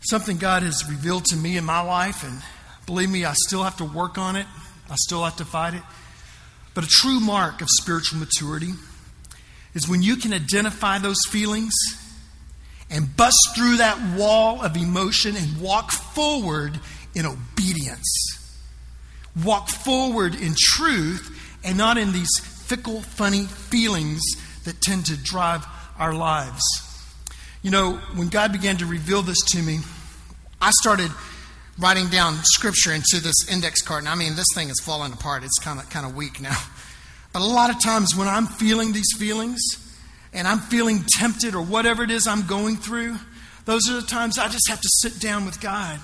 Something 0.00 0.38
God 0.38 0.62
has 0.62 0.88
revealed 0.88 1.26
to 1.26 1.36
me 1.36 1.56
in 1.56 1.64
my 1.64 1.80
life, 1.80 2.22
and 2.22 2.40
believe 2.86 3.10
me, 3.10 3.24
I 3.24 3.34
still 3.34 3.64
have 3.64 3.76
to 3.78 3.84
work 3.84 4.16
on 4.16 4.36
it, 4.36 4.46
I 4.88 4.94
still 4.94 5.24
have 5.24 5.36
to 5.36 5.44
fight 5.44 5.74
it 5.74 5.82
but 6.76 6.84
a 6.84 6.88
true 6.88 7.20
mark 7.20 7.62
of 7.62 7.68
spiritual 7.70 8.18
maturity 8.18 8.74
is 9.72 9.88
when 9.88 10.02
you 10.02 10.14
can 10.14 10.34
identify 10.34 10.98
those 10.98 11.16
feelings 11.30 11.72
and 12.90 13.16
bust 13.16 13.56
through 13.56 13.78
that 13.78 13.98
wall 14.14 14.62
of 14.62 14.76
emotion 14.76 15.34
and 15.36 15.58
walk 15.58 15.90
forward 15.90 16.78
in 17.14 17.24
obedience. 17.24 18.06
Walk 19.42 19.70
forward 19.70 20.34
in 20.34 20.54
truth 20.54 21.58
and 21.64 21.78
not 21.78 21.96
in 21.96 22.12
these 22.12 22.38
fickle, 22.40 23.00
funny 23.00 23.46
feelings 23.46 24.20
that 24.64 24.82
tend 24.82 25.06
to 25.06 25.16
drive 25.16 25.64
our 25.98 26.12
lives. 26.12 26.62
You 27.62 27.70
know, 27.70 27.92
when 28.16 28.28
God 28.28 28.52
began 28.52 28.76
to 28.76 28.86
reveal 28.86 29.22
this 29.22 29.40
to 29.52 29.62
me, 29.62 29.78
I 30.60 30.72
started 30.72 31.10
writing 31.78 32.08
down 32.08 32.38
scripture 32.42 32.92
into 32.92 33.20
this 33.20 33.48
index 33.50 33.82
card. 33.82 34.00
And 34.00 34.08
I 34.08 34.14
mean, 34.14 34.36
this 34.36 34.46
thing 34.54 34.68
is 34.68 34.80
falling 34.80 35.12
apart. 35.12 35.44
It's 35.44 35.58
kind 35.58 35.78
of 35.78 35.88
kind 35.90 36.06
of 36.06 36.14
weak 36.14 36.40
now. 36.40 36.56
But 37.32 37.42
a 37.42 37.44
lot 37.44 37.68
of 37.68 37.82
times 37.82 38.16
when 38.16 38.28
I'm 38.28 38.46
feeling 38.46 38.94
these 38.94 39.14
feelings 39.18 39.60
and 40.32 40.48
I'm 40.48 40.58
feeling 40.58 41.04
tempted 41.18 41.54
or 41.54 41.60
whatever 41.60 42.02
it 42.02 42.10
is 42.10 42.26
I'm 42.26 42.46
going 42.46 42.76
through, 42.76 43.16
those 43.66 43.90
are 43.90 44.00
the 44.00 44.06
times 44.06 44.38
I 44.38 44.48
just 44.48 44.70
have 44.70 44.80
to 44.80 44.88
sit 44.90 45.20
down 45.20 45.44
with 45.44 45.60
God. 45.60 46.00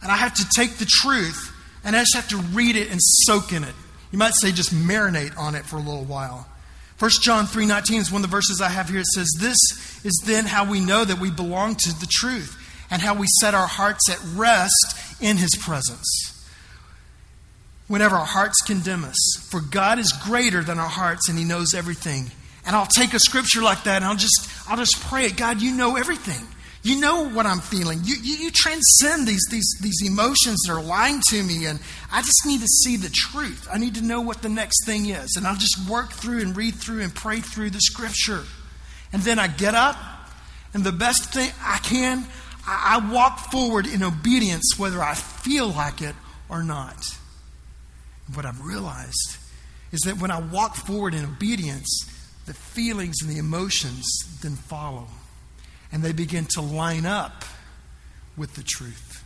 And 0.00 0.10
I 0.10 0.16
have 0.16 0.32
to 0.32 0.46
take 0.56 0.78
the 0.78 0.86
truth 0.86 1.54
and 1.84 1.94
I 1.94 2.00
just 2.00 2.14
have 2.14 2.28
to 2.28 2.38
read 2.38 2.76
it 2.76 2.90
and 2.90 2.98
soak 2.98 3.52
in 3.52 3.62
it. 3.62 3.74
You 4.10 4.18
might 4.18 4.32
say 4.34 4.50
just 4.50 4.72
marinate 4.74 5.36
on 5.36 5.54
it 5.54 5.66
for 5.66 5.76
a 5.76 5.80
little 5.80 6.04
while. 6.04 6.48
1 6.98 7.10
John 7.22 7.46
3:19 7.46 8.00
is 8.00 8.10
one 8.10 8.24
of 8.24 8.30
the 8.30 8.34
verses 8.34 8.60
I 8.60 8.70
have 8.70 8.88
here. 8.88 9.00
It 9.00 9.06
says, 9.06 9.30
"This 9.38 9.58
is 10.02 10.18
then 10.24 10.46
how 10.46 10.64
we 10.64 10.80
know 10.80 11.04
that 11.04 11.20
we 11.20 11.30
belong 11.30 11.76
to 11.76 11.92
the 11.92 12.08
truth." 12.10 12.56
And 12.90 13.02
how 13.02 13.14
we 13.14 13.26
set 13.40 13.54
our 13.54 13.66
hearts 13.66 14.08
at 14.10 14.18
rest 14.34 15.20
in 15.20 15.36
His 15.36 15.54
presence. 15.56 16.34
Whenever 17.86 18.16
our 18.16 18.26
hearts 18.26 18.60
condemn 18.66 19.04
us, 19.04 19.48
for 19.50 19.60
God 19.60 19.98
is 19.98 20.12
greater 20.12 20.62
than 20.62 20.78
our 20.78 20.88
hearts 20.88 21.28
and 21.28 21.38
He 21.38 21.44
knows 21.44 21.74
everything. 21.74 22.30
And 22.66 22.76
I'll 22.76 22.86
take 22.86 23.14
a 23.14 23.18
scripture 23.18 23.62
like 23.62 23.84
that 23.84 23.96
and 23.96 24.04
I'll 24.04 24.16
just, 24.16 24.48
I'll 24.68 24.76
just 24.76 25.00
pray 25.00 25.24
it. 25.24 25.36
God, 25.36 25.62
you 25.62 25.74
know 25.74 25.96
everything. 25.96 26.46
You 26.82 27.00
know 27.00 27.28
what 27.28 27.44
I'm 27.44 27.60
feeling. 27.60 28.00
You, 28.04 28.14
you, 28.22 28.36
you, 28.36 28.50
transcend 28.50 29.26
these, 29.26 29.44
these, 29.50 29.78
these 29.82 30.00
emotions 30.06 30.62
that 30.62 30.72
are 30.72 30.82
lying 30.82 31.20
to 31.30 31.42
me, 31.42 31.66
and 31.66 31.80
I 32.10 32.20
just 32.20 32.46
need 32.46 32.60
to 32.60 32.66
see 32.66 32.96
the 32.96 33.10
truth. 33.10 33.68
I 33.70 33.78
need 33.78 33.96
to 33.96 34.02
know 34.02 34.20
what 34.20 34.42
the 34.42 34.48
next 34.48 34.86
thing 34.86 35.06
is. 35.06 35.34
And 35.36 35.46
I'll 35.46 35.56
just 35.56 35.88
work 35.88 36.12
through 36.12 36.40
and 36.40 36.56
read 36.56 36.76
through 36.76 37.02
and 37.02 37.12
pray 37.12 37.40
through 37.40 37.70
the 37.70 37.80
scripture. 37.80 38.44
And 39.12 39.22
then 39.22 39.38
I 39.38 39.48
get 39.48 39.74
up, 39.74 39.96
and 40.72 40.84
the 40.84 40.92
best 40.92 41.32
thing 41.32 41.50
I 41.60 41.78
can, 41.78 42.24
I, 42.68 43.10
walk 43.12 43.50
forward 43.50 43.86
in 43.86 44.02
obedience 44.02 44.74
whether 44.78 45.02
I 45.02 45.14
feel 45.14 45.68
like 45.68 46.02
it 46.02 46.14
or 46.48 46.62
not. 46.62 47.16
what 48.34 48.44
I've 48.44 48.64
realized 48.64 49.38
is 49.90 50.00
that 50.00 50.20
when 50.20 50.30
I 50.30 50.40
walk 50.40 50.76
forward 50.76 51.14
in 51.14 51.24
obedience, 51.24 52.04
the 52.46 52.54
feelings 52.54 53.16
and 53.22 53.30
the 53.30 53.38
emotions 53.38 54.06
then 54.42 54.56
follow. 54.56 55.06
And 55.90 56.02
they 56.02 56.12
begin 56.12 56.44
to 56.50 56.60
line 56.60 57.06
up 57.06 57.44
with 58.36 58.54
the 58.54 58.62
truth. 58.62 59.24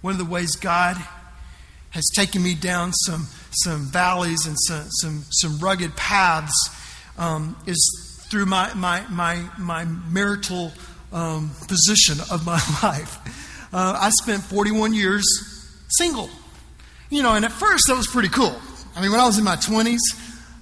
One 0.00 0.12
of 0.12 0.18
the 0.18 0.24
ways 0.24 0.56
God 0.56 0.96
has 1.90 2.08
taken 2.14 2.42
me 2.42 2.54
down 2.54 2.92
some, 2.92 3.26
some 3.50 3.86
valleys 3.86 4.46
and 4.46 4.56
some, 4.58 4.86
some, 4.90 5.24
some 5.30 5.58
rugged 5.58 5.96
paths 5.96 6.54
um, 7.18 7.56
is 7.66 8.26
through 8.30 8.46
my, 8.46 8.72
my, 8.74 9.04
my, 9.08 9.44
my 9.58 9.84
marital 9.84 10.72
um, 11.12 11.50
position 11.68 12.18
of 12.30 12.44
my 12.46 12.60
life. 12.82 13.18
Uh, 13.72 13.96
I 14.00 14.10
spent 14.10 14.42
41 14.42 14.94
years 14.94 15.24
single. 15.90 16.30
You 17.08 17.22
know, 17.22 17.34
and 17.34 17.44
at 17.44 17.52
first 17.52 17.84
that 17.88 17.96
was 17.96 18.06
pretty 18.06 18.28
cool. 18.28 18.54
I 18.94 19.00
mean, 19.00 19.10
when 19.10 19.20
I 19.20 19.26
was 19.26 19.38
in 19.38 19.44
my 19.44 19.56
20s, 19.56 19.98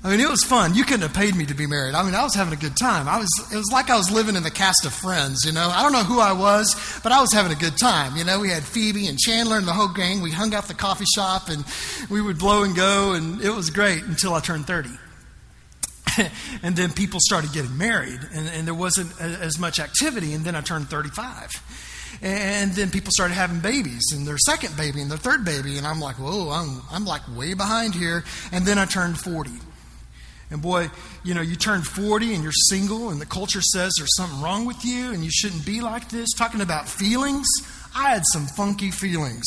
I 0.02 0.10
mean, 0.10 0.20
it 0.20 0.30
was 0.30 0.44
fun. 0.44 0.74
You 0.74 0.84
couldn't 0.84 1.02
have 1.02 1.12
paid 1.12 1.34
me 1.34 1.44
to 1.46 1.54
be 1.54 1.66
married. 1.66 1.94
I 1.94 2.04
mean, 2.04 2.14
I 2.14 2.22
was 2.22 2.34
having 2.34 2.52
a 2.52 2.56
good 2.60 2.76
time. 2.76 3.08
I 3.08 3.18
was, 3.18 3.28
it 3.52 3.56
was 3.56 3.70
like 3.72 3.90
I 3.90 3.96
was 3.96 4.10
living 4.10 4.36
in 4.36 4.44
the 4.44 4.50
cast 4.50 4.86
of 4.86 4.92
Friends, 4.92 5.44
you 5.44 5.52
know. 5.52 5.68
I 5.68 5.82
don't 5.82 5.92
know 5.92 6.04
who 6.04 6.20
I 6.20 6.32
was, 6.32 7.00
but 7.02 7.10
I 7.10 7.20
was 7.20 7.32
having 7.32 7.50
a 7.50 7.58
good 7.58 7.76
time. 7.76 8.16
You 8.16 8.24
know, 8.24 8.38
we 8.38 8.48
had 8.48 8.62
Phoebe 8.62 9.08
and 9.08 9.18
Chandler 9.18 9.58
and 9.58 9.66
the 9.66 9.72
whole 9.72 9.88
gang. 9.88 10.22
We 10.22 10.30
hung 10.30 10.54
out 10.54 10.68
the 10.68 10.74
coffee 10.74 11.04
shop 11.14 11.48
and 11.48 11.64
we 12.08 12.22
would 12.22 12.38
blow 12.38 12.62
and 12.62 12.76
go, 12.76 13.14
and 13.14 13.42
it 13.42 13.50
was 13.50 13.70
great 13.70 14.04
until 14.04 14.34
I 14.34 14.40
turned 14.40 14.66
30. 14.66 14.88
and 16.62 16.76
then 16.76 16.92
people 16.92 17.20
started 17.22 17.52
getting 17.52 17.76
married, 17.76 18.20
and, 18.32 18.48
and 18.48 18.66
there 18.66 18.74
wasn't 18.74 19.20
as 19.20 19.58
much 19.58 19.78
activity. 19.78 20.34
And 20.34 20.44
then 20.44 20.54
I 20.54 20.60
turned 20.60 20.88
35. 20.88 22.18
And 22.20 22.72
then 22.72 22.90
people 22.90 23.10
started 23.12 23.34
having 23.34 23.60
babies, 23.60 24.12
and 24.12 24.26
their 24.26 24.38
second 24.38 24.76
baby, 24.76 25.00
and 25.00 25.10
their 25.10 25.18
third 25.18 25.44
baby. 25.44 25.78
And 25.78 25.86
I'm 25.86 26.00
like, 26.00 26.16
whoa, 26.16 26.50
I'm, 26.50 26.82
I'm 26.90 27.04
like 27.04 27.22
way 27.36 27.54
behind 27.54 27.94
here. 27.94 28.24
And 28.52 28.66
then 28.66 28.78
I 28.78 28.86
turned 28.86 29.18
40. 29.18 29.50
And 30.50 30.62
boy, 30.62 30.90
you 31.24 31.34
know, 31.34 31.42
you 31.42 31.56
turn 31.56 31.82
40 31.82 32.34
and 32.34 32.42
you're 32.42 32.52
single, 32.52 33.10
and 33.10 33.20
the 33.20 33.26
culture 33.26 33.60
says 33.60 33.92
there's 33.98 34.16
something 34.16 34.40
wrong 34.40 34.64
with 34.64 34.82
you 34.84 35.12
and 35.12 35.22
you 35.22 35.30
shouldn't 35.30 35.66
be 35.66 35.80
like 35.82 36.08
this. 36.08 36.32
Talking 36.32 36.62
about 36.62 36.88
feelings, 36.88 37.46
I 37.94 38.10
had 38.10 38.22
some 38.32 38.46
funky 38.46 38.90
feelings 38.90 39.44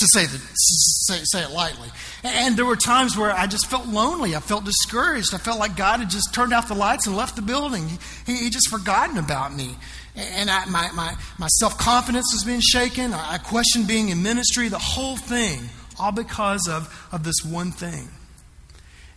to 0.00 0.06
say, 0.12 0.26
the, 0.26 0.38
say, 0.54 1.20
say 1.24 1.42
it 1.42 1.50
lightly. 1.50 1.88
And 2.24 2.56
there 2.56 2.64
were 2.64 2.76
times 2.76 3.16
where 3.16 3.30
I 3.30 3.46
just 3.46 3.66
felt 3.66 3.86
lonely. 3.86 4.34
I 4.34 4.40
felt 4.40 4.64
discouraged. 4.64 5.34
I 5.34 5.38
felt 5.38 5.58
like 5.58 5.76
God 5.76 6.00
had 6.00 6.10
just 6.10 6.34
turned 6.34 6.52
off 6.52 6.68
the 6.68 6.74
lights 6.74 7.06
and 7.06 7.16
left 7.16 7.36
the 7.36 7.42
building. 7.42 7.88
He, 8.26 8.36
he 8.36 8.50
just 8.50 8.68
forgotten 8.68 9.18
about 9.18 9.54
me. 9.54 9.76
And 10.16 10.50
I, 10.50 10.64
my, 10.66 10.90
my, 10.92 11.14
my 11.38 11.46
self 11.46 11.78
confidence 11.78 12.32
was 12.32 12.44
being 12.44 12.60
shaken. 12.60 13.12
I 13.12 13.38
questioned 13.38 13.86
being 13.86 14.08
in 14.08 14.22
ministry, 14.22 14.68
the 14.68 14.78
whole 14.78 15.16
thing, 15.16 15.60
all 15.98 16.12
because 16.12 16.68
of, 16.68 17.08
of 17.12 17.22
this 17.22 17.36
one 17.44 17.70
thing. 17.70 18.08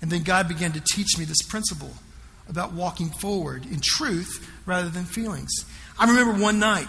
And 0.01 0.11
then 0.11 0.23
God 0.23 0.47
began 0.47 0.71
to 0.73 0.79
teach 0.79 1.17
me 1.17 1.25
this 1.25 1.41
principle 1.41 1.91
about 2.49 2.73
walking 2.73 3.09
forward 3.09 3.65
in 3.65 3.79
truth 3.81 4.47
rather 4.65 4.89
than 4.89 5.05
feelings. 5.05 5.51
I 5.97 6.05
remember 6.05 6.43
one 6.43 6.59
night, 6.59 6.87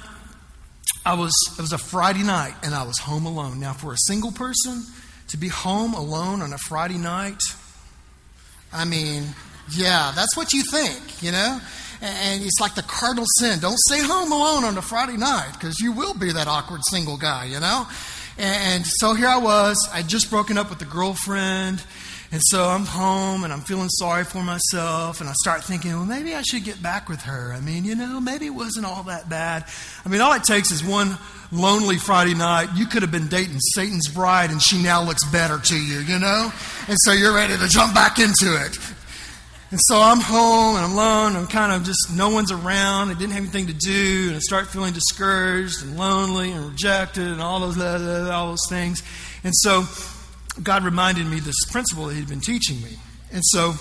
I 1.05 1.15
was, 1.15 1.35
it 1.59 1.61
was 1.61 1.73
a 1.73 1.79
Friday 1.79 2.23
night, 2.23 2.55
and 2.63 2.75
I 2.75 2.85
was 2.85 2.99
home 2.99 3.27
alone. 3.27 3.59
Now, 3.59 3.73
for 3.73 3.93
a 3.93 3.99
single 4.07 4.33
person 4.33 4.85
to 5.29 5.37
be 5.37 5.49
home 5.49 5.95
alone 5.95 6.43
on 6.43 6.53
a 6.53 6.59
Friday 6.59 6.99
night, 6.99 7.41
I 8.73 8.85
mean, 8.85 9.25
yeah, 9.71 10.13
that's 10.15 10.37
what 10.37 10.53
you 10.53 10.63
think, 10.63 11.23
you 11.23 11.33
know? 11.33 11.61
And 12.01 12.43
it's 12.43 12.61
like 12.61 12.75
the 12.75 12.83
cardinal 12.83 13.27
sin. 13.39 13.61
Don't 13.61 13.79
stay 13.79 14.01
home 14.01 14.33
alone 14.33 14.65
on 14.65 14.77
a 14.77 14.83
Friday 14.83 15.17
night 15.17 15.53
because 15.55 15.79
you 15.81 15.93
will 15.93 16.15
be 16.15 16.33
that 16.33 16.49
awkward 16.49 16.81
single 16.91 17.17
guy, 17.17 17.45
you 17.45 17.61
know? 17.61 17.87
And 18.39 18.85
so 18.87 19.15
here 19.15 19.29
I 19.29 19.39
was. 19.39 19.89
I'd 19.93 20.09
just 20.09 20.31
broken 20.31 20.59
up 20.59 20.71
with 20.71 20.83
a 20.83 20.87
girlfriend. 20.87 21.83
And 22.33 22.41
so 22.45 22.65
I'm 22.67 22.87
home 22.87 23.45
and 23.45 23.53
I'm 23.53 23.61
feeling 23.61 23.91
sorry 23.91 24.25
for 24.25 24.43
myself. 24.43 25.21
And 25.21 25.29
I 25.29 25.35
start 25.35 25.63
thinking, 25.63 25.93
well, 25.93 26.07
maybe 26.07 26.35
I 26.35 26.41
should 26.41 26.65
get 26.65 26.83
back 26.83 27.11
with 27.11 27.21
her. 27.23 27.53
I 27.53 27.61
mean, 27.61 27.85
you 27.85 27.95
know, 27.95 28.21
maybe 28.21 28.47
it 28.47 28.55
wasn't 28.55 28.87
all 28.87 29.03
that 29.03 29.29
bad. 29.29 29.67
I 30.03 30.09
mean, 30.09 30.23
all 30.23 30.33
it 30.33 30.43
takes 30.43 30.71
is 30.71 30.83
one 30.83 31.19
lonely 31.53 31.99
Friday 31.99 32.33
night. 32.33 32.71
You 32.75 32.87
could 32.87 33.03
have 33.03 33.11
been 33.11 33.29
dating 33.29 33.61
Satan's 33.61 34.09
bride 34.09 34.51
and 34.51 34.63
she 34.63 34.83
now 34.83 35.05
looks 35.05 35.25
better 35.31 35.59
to 35.59 35.77
you, 35.77 35.99
you 35.99 36.19
know? 36.19 36.51
And 36.89 36.97
so 37.03 37.13
you're 37.13 37.35
ready 37.35 37.55
to 37.59 37.69
jump 37.69 37.95
back 37.95 38.19
into 38.19 38.57
it. 38.65 38.79
And 39.71 39.81
so 39.83 40.01
I'm 40.01 40.21
home 40.21 40.77
and 40.77 40.87
I'm 40.87 40.93
alone. 40.93 41.37
I'm 41.37 41.47
kind 41.47 41.73
of 41.73 41.85
just, 41.85 42.15
no 42.17 42.31
one's 42.31 42.51
around. 42.51 43.11
I 43.11 43.15
didn't 43.15 43.33
have 43.33 43.43
anything 43.43 43.67
to 43.67 43.75
do. 43.75 44.29
And 44.29 44.37
I 44.37 44.39
start 44.39 44.69
feeling 44.69 44.95
discouraged 44.95 45.83
and 45.83 45.99
lonely 45.99 46.53
and 46.53 46.65
rejected 46.65 47.27
and 47.27 47.43
all 47.43 47.61
those, 47.61 47.79
all 47.79 48.49
those 48.49 48.67
things. 48.71 49.03
And 49.45 49.55
so 49.55 49.85
God 50.61 50.85
reminded 50.85 51.27
me 51.27 51.41
this 51.41 51.65
principle 51.71 52.07
that 52.07 52.15
He'd 52.15 52.29
been 52.29 52.41
teaching 52.41 52.83
me. 52.83 52.97
And 53.33 53.43
so 53.45 53.75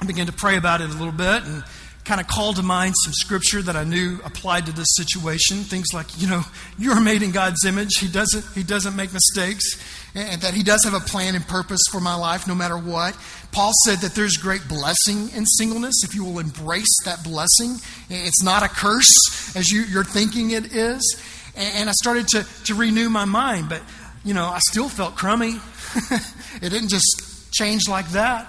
I 0.00 0.06
began 0.06 0.26
to 0.26 0.32
pray 0.32 0.56
about 0.56 0.80
it 0.80 0.90
a 0.90 0.94
little 0.94 1.12
bit 1.12 1.44
and 1.44 1.62
kind 2.04 2.20
of 2.20 2.26
called 2.26 2.56
to 2.56 2.62
mind 2.62 2.94
some 3.04 3.12
scripture 3.12 3.62
that 3.62 3.76
I 3.76 3.84
knew 3.84 4.18
applied 4.24 4.66
to 4.66 4.72
this 4.72 4.88
situation. 4.96 5.58
Things 5.58 5.94
like, 5.94 6.06
you 6.20 6.28
know, 6.28 6.42
you're 6.78 7.00
made 7.00 7.22
in 7.22 7.30
God's 7.30 7.64
image. 7.64 7.98
He 7.98 8.08
doesn't, 8.08 8.44
he 8.54 8.64
doesn't 8.64 8.96
make 8.96 9.12
mistakes. 9.12 9.80
And 10.14 10.42
that 10.42 10.54
He 10.54 10.62
does 10.62 10.84
have 10.84 10.94
a 10.94 11.00
plan 11.00 11.34
and 11.36 11.46
purpose 11.46 11.80
for 11.90 12.00
my 12.00 12.14
life 12.14 12.48
no 12.48 12.54
matter 12.54 12.76
what. 12.76 13.16
Paul 13.52 13.70
said 13.84 13.98
that 13.98 14.14
there's 14.14 14.36
great 14.36 14.66
blessing 14.68 15.30
in 15.30 15.46
singleness 15.46 16.02
if 16.04 16.14
you 16.14 16.24
will 16.24 16.38
embrace 16.38 16.92
that 17.04 17.22
blessing. 17.22 17.76
It's 18.10 18.42
not 18.42 18.62
a 18.62 18.68
curse 18.68 19.14
as 19.54 19.70
you, 19.70 19.82
you're 19.82 20.04
thinking 20.04 20.50
it 20.50 20.74
is. 20.74 21.22
And 21.54 21.88
I 21.88 21.92
started 21.92 22.28
to, 22.28 22.46
to 22.64 22.74
renew 22.74 23.10
my 23.10 23.26
mind, 23.26 23.68
but, 23.68 23.82
you 24.24 24.34
know, 24.34 24.46
I 24.46 24.58
still 24.70 24.88
felt 24.88 25.16
crummy. 25.16 25.60
it 26.62 26.70
didn't 26.70 26.88
just 26.88 27.52
change 27.52 27.88
like 27.88 28.08
that. 28.10 28.46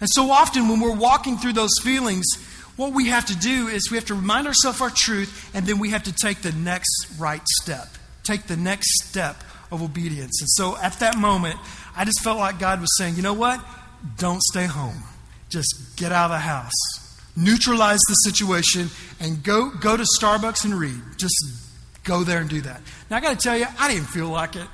And 0.00 0.08
so 0.10 0.30
often 0.30 0.68
when 0.68 0.80
we're 0.80 0.96
walking 0.96 1.38
through 1.38 1.52
those 1.52 1.78
feelings, 1.82 2.26
what 2.76 2.92
we 2.92 3.08
have 3.08 3.26
to 3.26 3.36
do 3.36 3.68
is 3.68 3.90
we 3.90 3.96
have 3.96 4.06
to 4.06 4.14
remind 4.14 4.46
ourselves 4.46 4.80
our 4.80 4.90
truth, 4.90 5.50
and 5.54 5.66
then 5.66 5.78
we 5.78 5.90
have 5.90 6.04
to 6.04 6.12
take 6.12 6.42
the 6.42 6.52
next 6.52 7.08
right 7.18 7.42
step. 7.60 7.86
Take 8.24 8.44
the 8.44 8.56
next 8.56 9.04
step 9.04 9.36
of 9.70 9.82
obedience. 9.82 10.40
And 10.40 10.50
so 10.50 10.76
at 10.78 10.98
that 11.00 11.16
moment, 11.18 11.56
I 11.96 12.04
just 12.04 12.20
felt 12.22 12.38
like 12.38 12.58
God 12.58 12.80
was 12.80 12.96
saying, 12.96 13.16
you 13.16 13.22
know 13.22 13.34
what? 13.34 13.64
Don't 14.16 14.42
stay 14.42 14.66
home. 14.66 15.02
Just 15.50 15.96
get 15.96 16.12
out 16.12 16.26
of 16.26 16.30
the 16.32 16.38
house. 16.38 16.72
Neutralize 17.36 18.00
the 18.08 18.14
situation 18.14 18.88
and 19.20 19.42
go, 19.42 19.70
go 19.70 19.96
to 19.96 20.04
Starbucks 20.18 20.64
and 20.64 20.74
read. 20.74 21.00
Just 21.16 21.34
go 22.04 22.24
there 22.24 22.40
and 22.40 22.50
do 22.50 22.60
that. 22.62 22.80
Now, 23.10 23.18
I 23.18 23.20
got 23.20 23.38
to 23.38 23.42
tell 23.42 23.56
you, 23.56 23.66
I 23.78 23.92
didn't 23.92 24.08
feel 24.08 24.28
like 24.28 24.56
it 24.56 24.66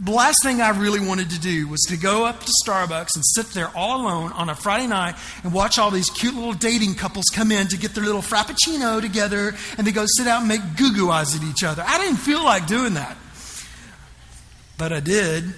the 0.00 0.12
last 0.12 0.42
thing 0.42 0.62
I 0.62 0.70
really 0.70 1.00
wanted 1.00 1.28
to 1.30 1.38
do 1.38 1.68
was 1.68 1.80
to 1.88 1.96
go 1.98 2.24
up 2.24 2.40
to 2.40 2.52
Starbucks 2.64 3.14
and 3.14 3.24
sit 3.24 3.46
there 3.48 3.70
all 3.76 4.00
alone 4.00 4.32
on 4.32 4.48
a 4.48 4.54
Friday 4.54 4.86
night 4.86 5.14
and 5.44 5.52
watch 5.52 5.78
all 5.78 5.90
these 5.90 6.08
cute 6.08 6.34
little 6.34 6.54
dating 6.54 6.94
couples 6.94 7.26
come 7.26 7.52
in 7.52 7.68
to 7.68 7.76
get 7.76 7.94
their 7.94 8.04
little 8.04 8.22
frappuccino 8.22 9.02
together 9.02 9.54
and 9.76 9.86
they 9.86 9.92
go 9.92 10.06
sit 10.06 10.26
out 10.26 10.40
and 10.40 10.48
make 10.48 10.62
goo 10.76 10.94
goo 10.94 11.10
eyes 11.10 11.36
at 11.36 11.42
each 11.42 11.62
other. 11.62 11.84
I 11.86 11.98
didn't 11.98 12.16
feel 12.16 12.42
like 12.42 12.66
doing 12.66 12.94
that. 12.94 13.16
But 14.78 14.94
I 14.94 15.00
did. 15.00 15.52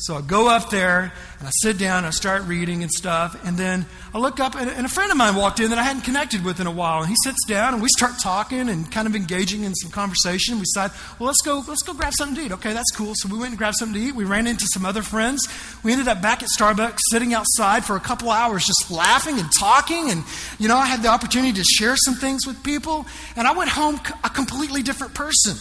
So 0.00 0.14
I 0.14 0.20
go 0.20 0.48
up 0.48 0.70
there 0.70 1.12
and 1.40 1.48
I 1.48 1.50
sit 1.60 1.76
down, 1.76 1.98
and 1.98 2.06
I 2.06 2.10
start 2.10 2.44
reading 2.44 2.82
and 2.84 2.90
stuff, 2.90 3.36
and 3.44 3.56
then 3.56 3.84
I 4.14 4.18
look 4.18 4.38
up, 4.38 4.54
and, 4.54 4.70
and, 4.70 4.86
a 4.86 4.88
friend 4.88 5.10
of 5.10 5.16
mine 5.16 5.34
walked 5.34 5.58
in 5.58 5.70
that 5.70 5.78
I 5.78 5.82
hadn't 5.82 6.02
connected 6.02 6.44
with 6.44 6.60
in 6.60 6.68
a 6.68 6.70
while, 6.70 7.00
and 7.00 7.08
he 7.08 7.16
sits 7.24 7.44
down, 7.48 7.74
and 7.74 7.82
we 7.82 7.88
start 7.96 8.12
talking 8.22 8.68
and 8.68 8.90
kind 8.90 9.08
of 9.08 9.16
engaging 9.16 9.64
in 9.64 9.74
some 9.74 9.90
conversation. 9.90 10.54
We 10.54 10.62
decide, 10.62 10.92
well, 11.18 11.26
let's 11.26 11.42
go, 11.42 11.64
let's 11.66 11.82
go 11.82 11.94
grab 11.94 12.12
something 12.16 12.36
to 12.36 12.42
eat. 12.42 12.52
Okay, 12.52 12.72
that's 12.72 12.90
cool. 12.92 13.14
So 13.16 13.28
we 13.28 13.38
went 13.38 13.50
and 13.50 13.58
grabbed 13.58 13.76
something 13.76 14.00
to 14.00 14.08
eat. 14.08 14.14
We 14.14 14.24
ran 14.24 14.46
into 14.46 14.66
some 14.72 14.86
other 14.86 15.02
friends. 15.02 15.48
We 15.82 15.90
ended 15.90 16.06
up 16.06 16.22
back 16.22 16.44
at 16.44 16.48
Starbucks, 16.56 16.98
sitting 17.10 17.34
outside 17.34 17.84
for 17.84 17.96
a 17.96 18.00
couple 18.00 18.30
hours, 18.30 18.64
just 18.64 18.92
laughing 18.92 19.40
and 19.40 19.48
talking, 19.58 20.10
and 20.10 20.22
you 20.60 20.68
know, 20.68 20.76
I 20.76 20.86
had 20.86 21.02
the 21.02 21.08
opportunity 21.08 21.54
to 21.54 21.64
share 21.64 21.96
some 21.96 22.14
things 22.14 22.46
with 22.46 22.62
people, 22.62 23.04
and 23.34 23.48
I 23.48 23.52
went 23.52 23.70
home 23.70 24.00
a 24.22 24.30
completely 24.30 24.82
different 24.82 25.14
person. 25.14 25.56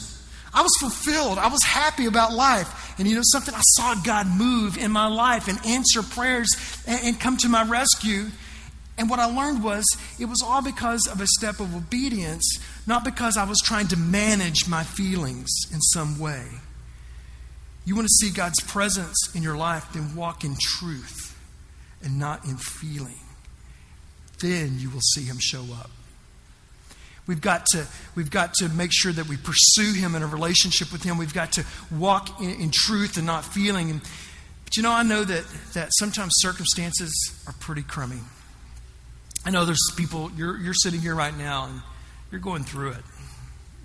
I 0.57 0.63
was 0.63 0.75
fulfilled. 0.79 1.37
I 1.37 1.49
was 1.49 1.63
happy 1.63 2.07
about 2.07 2.33
life. 2.33 2.95
And 2.97 3.07
you 3.07 3.15
know 3.15 3.21
something? 3.25 3.53
I 3.53 3.61
saw 3.61 3.93
God 3.93 4.25
move 4.25 4.75
in 4.75 4.91
my 4.91 5.05
life 5.05 5.47
and 5.47 5.63
answer 5.63 6.01
prayers 6.01 6.47
and, 6.87 6.99
and 7.03 7.19
come 7.19 7.37
to 7.37 7.47
my 7.47 7.63
rescue. 7.63 8.25
And 8.97 9.07
what 9.07 9.19
I 9.19 9.25
learned 9.25 9.63
was 9.63 9.85
it 10.19 10.25
was 10.25 10.41
all 10.41 10.63
because 10.63 11.07
of 11.07 11.21
a 11.21 11.27
step 11.27 11.59
of 11.59 11.75
obedience, 11.75 12.57
not 12.87 13.05
because 13.05 13.37
I 13.37 13.43
was 13.43 13.59
trying 13.63 13.87
to 13.89 13.97
manage 13.97 14.67
my 14.67 14.83
feelings 14.83 15.47
in 15.71 15.79
some 15.79 16.17
way. 16.17 16.47
You 17.85 17.95
want 17.95 18.07
to 18.07 18.25
see 18.25 18.33
God's 18.33 18.59
presence 18.61 19.15
in 19.35 19.43
your 19.43 19.57
life, 19.57 19.85
then 19.93 20.15
walk 20.15 20.43
in 20.43 20.55
truth 20.59 21.37
and 22.01 22.17
not 22.17 22.45
in 22.45 22.57
feeling. 22.57 23.19
Then 24.39 24.79
you 24.79 24.89
will 24.89 25.01
see 25.01 25.23
Him 25.23 25.37
show 25.39 25.65
up. 25.79 25.91
We've 27.27 27.41
got 27.41 27.65
to, 27.67 27.85
we've 28.15 28.31
got 28.31 28.53
to 28.55 28.69
make 28.69 28.91
sure 28.93 29.11
that 29.11 29.27
we 29.27 29.35
pursue 29.37 29.93
Him 29.93 30.15
in 30.15 30.23
a 30.23 30.27
relationship 30.27 30.91
with 30.91 31.03
Him. 31.03 31.17
We've 31.17 31.33
got 31.33 31.51
to 31.53 31.65
walk 31.91 32.41
in, 32.41 32.61
in 32.61 32.71
truth 32.71 33.17
and 33.17 33.25
not 33.25 33.43
feeling. 33.43 33.91
And, 33.91 34.01
but 34.63 34.77
you 34.77 34.83
know, 34.83 34.91
I 34.91 35.03
know 35.03 35.23
that, 35.23 35.45
that 35.73 35.89
sometimes 35.99 36.31
circumstances 36.37 37.11
are 37.45 37.53
pretty 37.59 37.83
crummy. 37.83 38.19
I 39.45 39.51
know 39.51 39.65
there's 39.65 39.91
people, 39.95 40.31
you're, 40.37 40.57
you're 40.57 40.73
sitting 40.73 41.01
here 41.01 41.15
right 41.15 41.37
now 41.37 41.65
and 41.65 41.81
you're 42.31 42.41
going 42.41 42.63
through 42.63 42.91
it. 42.91 43.03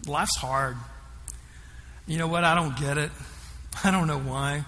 Life's 0.06 0.36
hard. 0.36 0.76
You 2.06 2.18
know 2.18 2.26
what? 2.26 2.44
I 2.44 2.54
don't 2.54 2.76
get 2.76 2.98
it. 2.98 3.10
I 3.84 3.90
don't 3.90 4.06
know 4.06 4.18
why. 4.18 4.64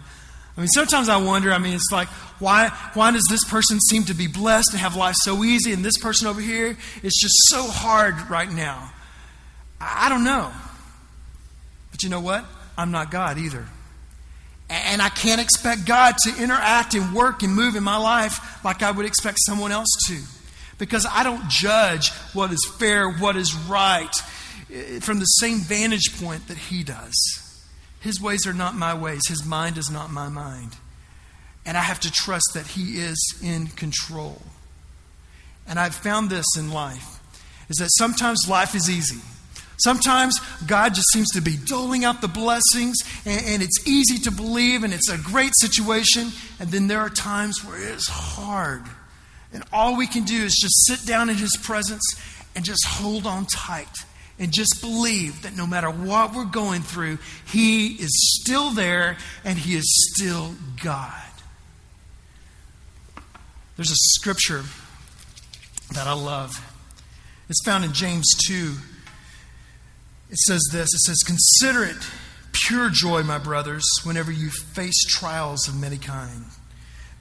I 0.56 0.60
mean, 0.60 0.68
sometimes 0.68 1.08
I 1.08 1.16
wonder, 1.16 1.52
I 1.52 1.58
mean, 1.58 1.74
it's 1.74 1.90
like, 1.90 2.06
why, 2.38 2.68
why 2.94 3.10
does 3.10 3.26
this 3.28 3.44
person 3.44 3.80
seem 3.80 4.04
to 4.04 4.14
be 4.14 4.28
blessed 4.28 4.70
and 4.70 4.80
have 4.80 4.94
life 4.94 5.16
so 5.18 5.42
easy, 5.42 5.72
and 5.72 5.84
this 5.84 5.98
person 5.98 6.28
over 6.28 6.40
here 6.40 6.76
is 7.02 7.12
just 7.20 7.34
so 7.48 7.66
hard 7.66 8.30
right 8.30 8.50
now? 8.50 8.92
I 9.80 10.08
don't 10.08 10.24
know. 10.24 10.52
But 11.90 12.02
you 12.02 12.08
know 12.08 12.20
what? 12.20 12.44
I'm 12.78 12.92
not 12.92 13.10
God 13.10 13.38
either. 13.38 13.66
And 14.70 15.02
I 15.02 15.08
can't 15.08 15.40
expect 15.40 15.86
God 15.86 16.14
to 16.24 16.42
interact 16.42 16.94
and 16.94 17.14
work 17.14 17.42
and 17.42 17.54
move 17.54 17.76
in 17.76 17.84
my 17.84 17.96
life 17.96 18.64
like 18.64 18.82
I 18.82 18.90
would 18.90 19.06
expect 19.06 19.38
someone 19.40 19.72
else 19.72 19.90
to. 20.08 20.18
Because 20.78 21.06
I 21.08 21.22
don't 21.22 21.48
judge 21.48 22.10
what 22.32 22.52
is 22.52 22.64
fair, 22.78 23.10
what 23.10 23.36
is 23.36 23.54
right, 23.54 24.14
eh, 24.72 25.00
from 25.00 25.18
the 25.18 25.26
same 25.26 25.58
vantage 25.58 26.18
point 26.20 26.48
that 26.48 26.56
He 26.56 26.82
does. 26.82 27.43
His 28.04 28.20
ways 28.20 28.46
are 28.46 28.52
not 28.52 28.74
my 28.74 28.92
ways, 28.92 29.22
His 29.28 29.46
mind 29.46 29.78
is 29.78 29.90
not 29.90 30.10
my 30.10 30.28
mind. 30.28 30.76
And 31.64 31.78
I 31.78 31.80
have 31.80 32.00
to 32.00 32.12
trust 32.12 32.50
that 32.52 32.66
He 32.66 33.00
is 33.00 33.16
in 33.42 33.68
control. 33.68 34.42
And 35.66 35.80
I've 35.80 35.94
found 35.94 36.28
this 36.28 36.44
in 36.58 36.70
life 36.70 37.18
is 37.70 37.78
that 37.78 37.88
sometimes 37.96 38.46
life 38.46 38.74
is 38.74 38.90
easy. 38.90 39.22
Sometimes 39.78 40.38
God 40.66 40.94
just 40.94 41.10
seems 41.14 41.30
to 41.30 41.40
be 41.40 41.56
doling 41.56 42.04
out 42.04 42.20
the 42.20 42.28
blessings, 42.28 42.98
and, 43.24 43.42
and, 43.46 43.62
it's 43.62 43.88
easy 43.88 44.18
to 44.24 44.30
believe, 44.30 44.84
and 44.84 44.92
it's 44.92 45.08
a 45.08 45.16
great 45.16 45.52
situation. 45.56 46.28
And 46.60 46.68
then 46.68 46.88
there 46.88 47.00
are 47.00 47.08
times 47.08 47.64
where 47.64 47.80
it 47.80 47.88
is 47.88 48.06
hard. 48.06 48.82
And 49.54 49.64
all 49.72 49.96
we 49.96 50.06
can 50.06 50.24
do 50.24 50.44
is 50.44 50.54
just 50.60 50.86
sit 50.86 51.08
down 51.08 51.30
in 51.30 51.36
His 51.36 51.56
presence 51.56 52.04
and 52.54 52.66
just 52.66 52.86
hold 52.86 53.26
on 53.26 53.46
tight 53.46 54.04
and 54.38 54.52
just 54.52 54.80
believe 54.80 55.42
that 55.42 55.56
no 55.56 55.66
matter 55.66 55.90
what 55.90 56.34
we're 56.34 56.44
going 56.44 56.82
through, 56.82 57.18
He 57.46 57.94
is 57.94 58.40
still 58.40 58.70
there 58.70 59.16
and 59.44 59.58
He 59.58 59.74
is 59.74 60.12
still 60.12 60.54
God. 60.82 61.12
There's 63.76 63.90
a 63.90 64.18
scripture 64.18 64.62
that 65.94 66.06
I 66.06 66.12
love. 66.12 66.52
It's 67.48 67.64
found 67.64 67.84
in 67.84 67.92
James 67.92 68.26
2. 68.46 68.74
It 70.30 70.38
says 70.38 70.62
this 70.72 70.92
it 70.94 71.00
says, 71.00 71.22
Consider 71.24 71.84
it 71.84 71.96
pure 72.52 72.88
joy, 72.90 73.22
my 73.22 73.38
brothers, 73.38 73.84
whenever 74.04 74.32
you 74.32 74.50
face 74.50 75.04
trials 75.04 75.68
of 75.68 75.78
many 75.78 75.98
kinds 75.98 76.58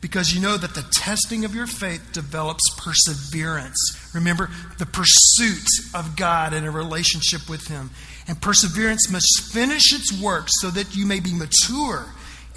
because 0.04 0.36
you 0.36 0.42
know 0.42 0.58
that 0.58 0.76
the 0.76 0.86
testing 0.92 1.46
of 1.46 1.56
your 1.56 1.66
faith 1.66 2.12
develops 2.12 2.62
perseverance. 2.78 3.78
Remember, 4.14 4.50
the 4.78 4.86
pursuit 4.86 5.66
of 5.96 6.18
God 6.18 6.52
and 6.54 6.68
a 6.68 6.72
relationship 6.72 7.50
with 7.50 7.70
Him. 7.70 7.90
And 8.28 8.42
perseverance 8.42 9.10
must 9.10 9.54
finish 9.54 9.94
its 9.94 10.12
work 10.22 10.48
so 10.50 10.70
that 10.72 10.94
you 10.94 11.06
may 11.06 11.22
be 11.22 11.34
mature 11.34 12.08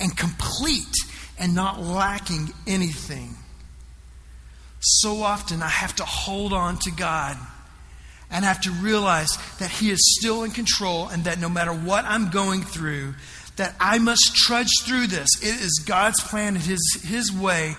and 0.01 0.17
complete 0.17 0.93
and 1.39 1.55
not 1.55 1.81
lacking 1.81 2.53
anything. 2.67 3.37
So 4.81 5.23
often 5.23 5.63
I 5.63 5.69
have 5.69 5.95
to 5.97 6.05
hold 6.05 6.53
on 6.53 6.79
to 6.79 6.91
God. 6.91 7.37
and 8.29 8.45
have 8.45 8.61
to 8.63 8.73
realize 8.73 9.39
that 9.61 9.71
He 9.71 9.91
is 9.91 10.17
still 10.19 10.43
in 10.43 10.51
control 10.51 11.07
and 11.07 11.23
that 11.25 11.39
no 11.39 11.49
matter 11.49 11.73
what 11.73 12.05
I'm 12.05 12.29
going 12.31 12.63
through, 12.63 13.15
that 13.57 13.75
I 13.81 13.99
must 13.99 14.35
trudge 14.35 14.71
through 14.85 15.09
this. 15.09 15.29
It 15.43 15.61
is 15.61 15.83
God's 15.87 16.21
plan 16.23 16.55
and 16.55 16.65
His, 16.65 17.01
His 17.03 17.33
way 17.33 17.77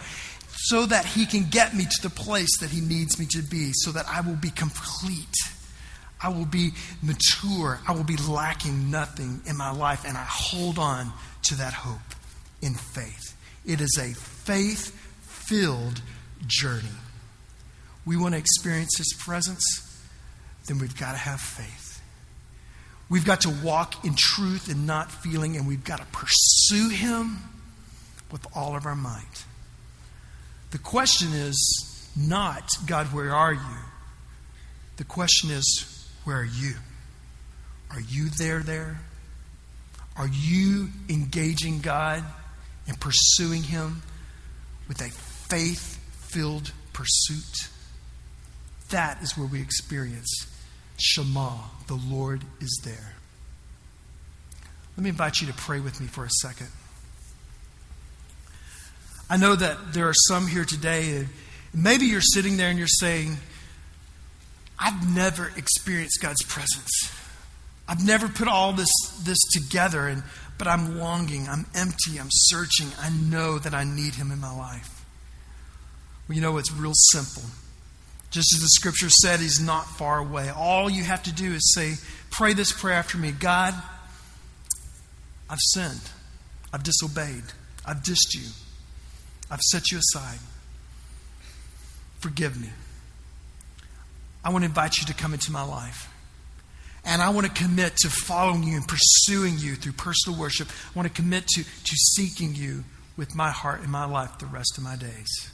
so 0.50 0.86
that 0.86 1.06
He 1.06 1.26
can 1.26 1.46
get 1.50 1.76
me 1.76 1.86
to 1.86 2.02
the 2.02 2.10
place 2.10 2.60
that 2.60 2.72
He 2.72 2.82
needs 2.82 3.20
me 3.20 3.26
to 3.32 3.42
be, 3.42 3.72
so 3.74 3.92
that 3.92 4.06
I 4.08 4.22
will 4.22 4.36
be 4.36 4.50
complete. 4.50 5.36
I 6.22 6.30
will 6.30 6.46
be 6.46 6.72
mature. 7.04 7.80
I 7.88 7.92
will 7.92 8.04
be 8.04 8.18
lacking 8.18 8.90
nothing 8.90 9.42
in 9.46 9.56
my 9.56 9.72
life, 9.72 10.04
and 10.06 10.18
I 10.18 10.26
hold 10.28 10.80
on 10.80 11.14
to 11.44 11.56
that 11.56 11.74
hope 11.74 12.00
in 12.62 12.74
faith. 12.74 13.36
It 13.66 13.82
is 13.82 13.98
a 14.00 14.14
faith 14.14 14.96
filled 15.22 16.02
journey. 16.48 16.88
We 18.06 18.18
want 18.18 18.34
to 18.34 18.40
experience 18.40 18.98
His 18.98 19.14
presence, 19.20 19.64
then 20.68 20.80
we've 20.80 20.98
got 20.98 21.12
to 21.12 21.18
have 21.18 21.40
faith. 21.40 21.97
We've 23.10 23.26
got 23.26 23.42
to 23.42 23.50
walk 23.64 24.04
in 24.04 24.16
truth 24.16 24.70
and 24.70 24.86
not 24.86 25.12
feeling, 25.12 25.56
and 25.56 25.68
we've 25.68 25.84
got 25.84 26.00
to 26.00 26.06
pursue 26.08 26.90
Him 26.90 27.38
with 28.32 28.46
all 28.56 28.76
of 28.76 28.86
our 28.86 28.96
might. 28.96 29.46
The 30.72 30.78
question 30.78 31.30
is 31.32 32.10
not, 32.18 32.70
God, 32.86 33.08
where 33.08 33.34
are 33.34 33.54
you? 33.54 33.78
The 34.98 35.06
question 35.06 35.52
is, 35.52 36.10
where 36.26 36.40
are 36.40 36.44
you? 36.44 36.74
Are 37.92 38.02
you 38.02 38.30
there, 38.38 38.60
there? 38.60 39.00
Are 40.18 40.28
you 40.28 40.90
engaging 41.08 41.80
God 41.80 42.24
and 42.88 43.00
pursuing 43.00 43.64
Him 43.64 44.02
with 44.90 45.00
a 45.00 45.10
faith 45.10 45.98
filled 46.12 46.74
pursuit? 46.92 47.70
That 48.90 49.22
is 49.22 49.38
where 49.38 49.48
we 49.48 49.62
experience 49.62 50.48
Shammah, 50.98 51.60
the 51.88 51.96
Lord 51.96 52.42
is 52.60 52.82
there. 52.84 53.14
Let 54.96 55.04
me 55.04 55.10
invite 55.10 55.42
you 55.42 55.48
to 55.48 55.54
pray 55.54 55.80
with 55.80 56.02
me 56.02 56.08
for 56.08 56.26
a 56.26 56.30
second. 56.30 56.70
I 59.30 59.38
know 59.38 59.56
that 59.56 59.94
there 59.94 60.08
are 60.08 60.14
some 60.28 60.48
here 60.48 60.66
today, 60.66 61.18
and 61.18 61.30
maybe 61.74 62.06
you're 62.06 62.22
sitting 62.22 62.58
there 62.58 62.70
and 62.70 62.80
you're 62.80 62.88
saying, 62.88 63.38
I've 64.80 65.16
never 65.16 65.52
experienced 65.56 66.20
God's 66.22 66.44
presence. 66.44 67.12
I've 67.88 68.06
never 68.06 68.28
put 68.28 68.48
all 68.48 68.74
this, 68.74 68.90
this 69.24 69.38
together, 69.54 70.08
and, 70.08 70.24
but 70.58 70.68
I'm 70.68 70.98
longing, 70.98 71.48
I'm 71.48 71.66
empty, 71.76 72.20
I'm 72.20 72.30
searching. 72.30 72.88
I 73.00 73.10
know 73.10 73.60
that 73.60 73.74
I 73.74 73.84
need 73.84 74.16
Him 74.16 74.32
in 74.32 74.40
my 74.40 74.56
life. 74.56 75.06
Well, 76.28 76.36
you 76.36 76.42
know, 76.42 76.58
it's 76.58 76.72
real 76.72 76.94
simple. 77.12 77.44
Just 78.30 78.54
as 78.56 78.62
the 78.62 78.68
scripture 78.70 79.10
said, 79.10 79.40
He's 79.40 79.60
not 79.60 79.86
far 79.86 80.20
away. 80.20 80.50
All 80.50 80.90
you 80.90 81.04
have 81.04 81.24
to 81.24 81.32
do 81.32 81.54
is 81.54 81.74
say, 81.74 81.96
Pray 82.30 82.54
this 82.54 82.72
prayer 82.72 82.96
after 82.96 83.18
me 83.18 83.32
God, 83.32 83.74
I've 85.50 85.60
sinned, 85.60 86.02
I've 86.74 86.84
disobeyed, 86.84 87.44
I've 87.86 87.98
dissed 87.98 88.36
you, 88.36 88.48
I've 89.50 89.62
set 89.62 89.92
you 89.92 90.00
aside. 90.00 90.40
Forgive 92.20 92.60
me. 92.60 92.70
I 94.44 94.50
want 94.50 94.64
to 94.64 94.68
invite 94.68 94.98
you 94.98 95.06
to 95.06 95.14
come 95.14 95.34
into 95.34 95.52
my 95.52 95.64
life. 95.64 96.10
And 97.06 97.22
I 97.22 97.30
want 97.30 97.48
to 97.48 97.54
commit 97.54 97.96
to 97.98 98.10
following 98.10 98.64
you 98.64 98.76
and 98.76 98.88
pursuing 98.88 99.58
you 99.58 99.76
through 99.76 99.94
personal 99.94 100.38
worship. 100.38 100.68
I 100.68 100.98
want 101.00 101.08
to 101.08 101.22
commit 101.22 101.48
to, 101.48 101.64
to 101.64 101.96
seeking 101.96 102.54
you 102.54 102.84
with 103.16 103.34
my 103.34 103.50
heart 103.50 103.82
and 103.82 103.90
my 103.90 104.06
life 104.06 104.38
the 104.40 104.46
rest 104.46 104.78
of 104.78 104.84
my 104.84 104.96
days. 104.96 105.52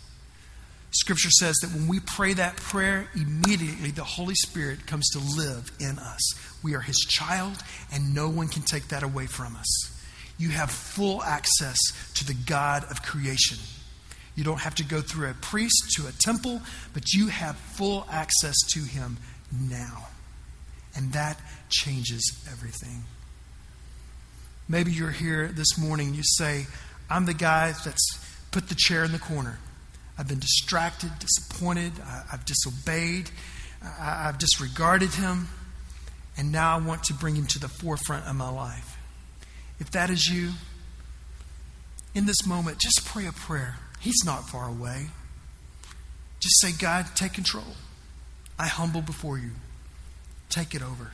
Scripture 0.94 1.32
says 1.32 1.56
that 1.62 1.72
when 1.72 1.88
we 1.88 2.00
pray 2.00 2.34
that 2.34 2.56
prayer, 2.56 3.08
immediately 3.16 3.90
the 3.90 4.04
Holy 4.04 4.36
Spirit 4.36 4.86
comes 4.86 5.10
to 5.10 5.20
live 5.20 5.72
in 5.80 5.98
us. 5.98 6.22
We 6.64 6.76
are 6.76 6.82
His 6.82 7.00
child, 7.00 7.58
and 7.92 8.14
no 8.14 8.30
one 8.30 8.48
can 8.48 8.62
take 8.62 8.90
that 8.90 9.02
away 9.02 9.26
from 9.26 9.56
us. 9.56 10.02
You 10.38 10.50
have 10.50 10.70
full 10.70 11.24
access 11.24 11.78
to 12.16 12.26
the 12.26 12.36
God 12.36 12.86
of 12.92 13.02
creation. 13.02 13.58
You 14.36 14.44
don't 14.44 14.60
have 14.60 14.76
to 14.76 14.84
go 14.84 15.02
through 15.02 15.30
a 15.30 15.34
priest 15.34 15.94
to 15.96 16.08
a 16.08 16.12
temple, 16.12 16.62
but 16.94 17.12
you 17.12 17.28
have 17.28 17.56
full 17.56 18.06
access 18.12 18.56
to 18.74 18.80
Him 18.82 19.18
now. 19.52 20.08
And 20.96 21.14
that 21.14 21.40
changes 21.70 22.46
everything. 22.52 23.04
Maybe 24.70 24.92
you're 24.92 25.12
here 25.12 25.48
this 25.48 25.78
morning, 25.78 26.14
you 26.14 26.24
say, 26.24 26.68
I'm 27.10 27.26
the 27.26 27.34
guy 27.34 27.74
that's 27.84 28.20
put 28.52 28.70
the 28.70 28.76
chair 28.78 29.04
in 29.04 29.12
the 29.12 29.20
corner. 29.20 29.58
I've 30.18 30.28
been 30.28 30.40
distracted, 30.40 31.12
disappointed, 31.20 31.94
I, 32.06 32.24
have 32.32 32.46
disobeyed, 32.46 33.30
I've 34.00 34.38
disregarded 34.38 35.14
him, 35.14 35.48
and 36.38 36.52
now 36.52 36.78
I 36.78 36.82
want 36.82 37.04
to 37.06 37.14
bring 37.14 37.36
him 37.36 37.48
to 37.48 37.60
the 37.60 37.68
forefront 37.68 38.28
of 38.28 38.36
my 38.36 38.50
life. 38.50 38.98
If 39.80 39.92
that 39.92 40.10
is 40.10 40.28
you, 40.28 40.52
in 42.14 42.26
this 42.26 42.46
moment, 42.46 42.78
just 42.80 43.06
pray 43.06 43.26
a 43.26 43.32
prayer. 43.32 43.78
He's 44.00 44.24
not 44.24 44.48
far 44.48 44.70
away. 44.70 45.08
Just 46.40 46.62
say, 46.62 46.72
God, 46.72 47.08
take 47.16 47.34
control. 47.34 47.76
I 48.60 48.68
humble 48.68 49.02
before 49.02 49.38
you. 49.38 49.52
Take 50.50 50.76
it 50.76 50.84
over. 50.84 51.12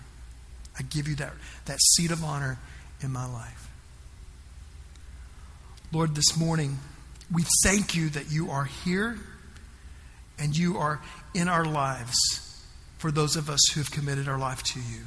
I 0.78 0.84
give 0.84 1.08
you 1.08 1.16
that, 1.16 1.34
that 1.66 1.80
seat 1.80 2.12
of 2.12 2.24
honor 2.24 2.58
in 3.02 3.12
my 3.12 3.32
life. 3.32 3.70
Lord, 5.92 6.16
this 6.16 6.38
morning, 6.38 6.80
we 7.32 7.44
thank 7.64 7.96
you 7.96 8.10
that 8.10 8.32
you 8.32 8.50
are 8.50 8.66
here 8.66 9.18
and 10.38 10.58
you 10.58 10.78
are 10.78 11.02
in 11.34 11.48
our 11.48 11.66
lives 11.66 12.18
for 12.98 13.12
those 13.12 13.36
of 13.36 13.50
us 13.50 13.60
who 13.74 13.80
have 13.80 13.92
committed 13.92 14.28
our 14.28 14.40
life 14.40 14.64
to 14.64 14.80
you. 14.80 15.02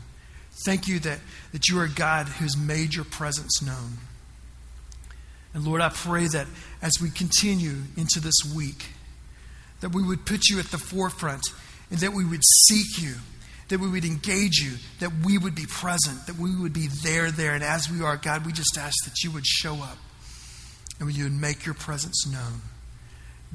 Thank 0.64 0.86
you 0.86 0.98
that, 1.00 1.18
that 1.52 1.68
you 1.68 1.80
are 1.80 1.88
God 1.88 2.28
who's 2.28 2.56
made 2.56 2.94
your 2.94 3.04
presence 3.04 3.62
known. 3.62 3.98
And 5.54 5.64
Lord, 5.64 5.80
I 5.80 5.88
pray 5.88 6.26
that 6.28 6.46
as 6.80 6.92
we 7.02 7.10
continue 7.10 7.76
into 7.96 8.20
this 8.20 8.36
week, 8.54 8.86
that 9.80 9.90
we 9.90 10.02
would 10.02 10.24
put 10.24 10.48
you 10.48 10.58
at 10.60 10.66
the 10.66 10.78
forefront 10.78 11.42
and 11.90 11.98
that 12.00 12.12
we 12.12 12.24
would 12.24 12.42
seek 12.68 13.02
you, 13.02 13.14
that 13.68 13.80
we 13.80 13.88
would 13.88 14.04
engage 14.04 14.58
you, 14.58 14.72
that 15.00 15.10
we 15.24 15.36
would 15.36 15.54
be 15.54 15.66
present, 15.66 16.26
that 16.26 16.36
we 16.36 16.54
would 16.54 16.72
be 16.72 16.86
there, 17.02 17.30
there. 17.30 17.54
And 17.54 17.64
as 17.64 17.90
we 17.90 18.02
are, 18.02 18.16
God, 18.16 18.46
we 18.46 18.52
just 18.52 18.78
ask 18.78 19.04
that 19.04 19.22
you 19.24 19.30
would 19.32 19.44
show 19.44 19.74
up 19.82 19.98
and 20.98 21.12
you 21.12 21.24
would 21.24 21.32
make 21.32 21.64
your 21.64 21.74
presence 21.74 22.26
known. 22.26 22.62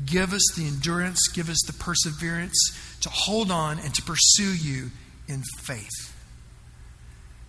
Give 0.06 0.34
us 0.34 0.43
the 0.56 0.67
endurance, 0.67 1.28
give 1.28 1.50
us 1.50 1.62
the 1.65 1.73
perseverance 1.73 2.58
to 3.02 3.10
hold 3.10 3.50
on 3.50 3.80
and 3.80 3.93
to 3.95 4.02
pursue 4.02 4.56
you 4.56 4.91
in 5.28 5.41
faith. 5.60 6.13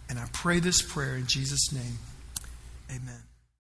And 0.09 0.18
I 0.18 0.27
pray 0.33 0.59
this 0.59 0.81
prayer 0.81 1.16
in 1.16 1.27
Jesus' 1.27 1.72
name. 1.72 1.98
Amen. 2.90 3.27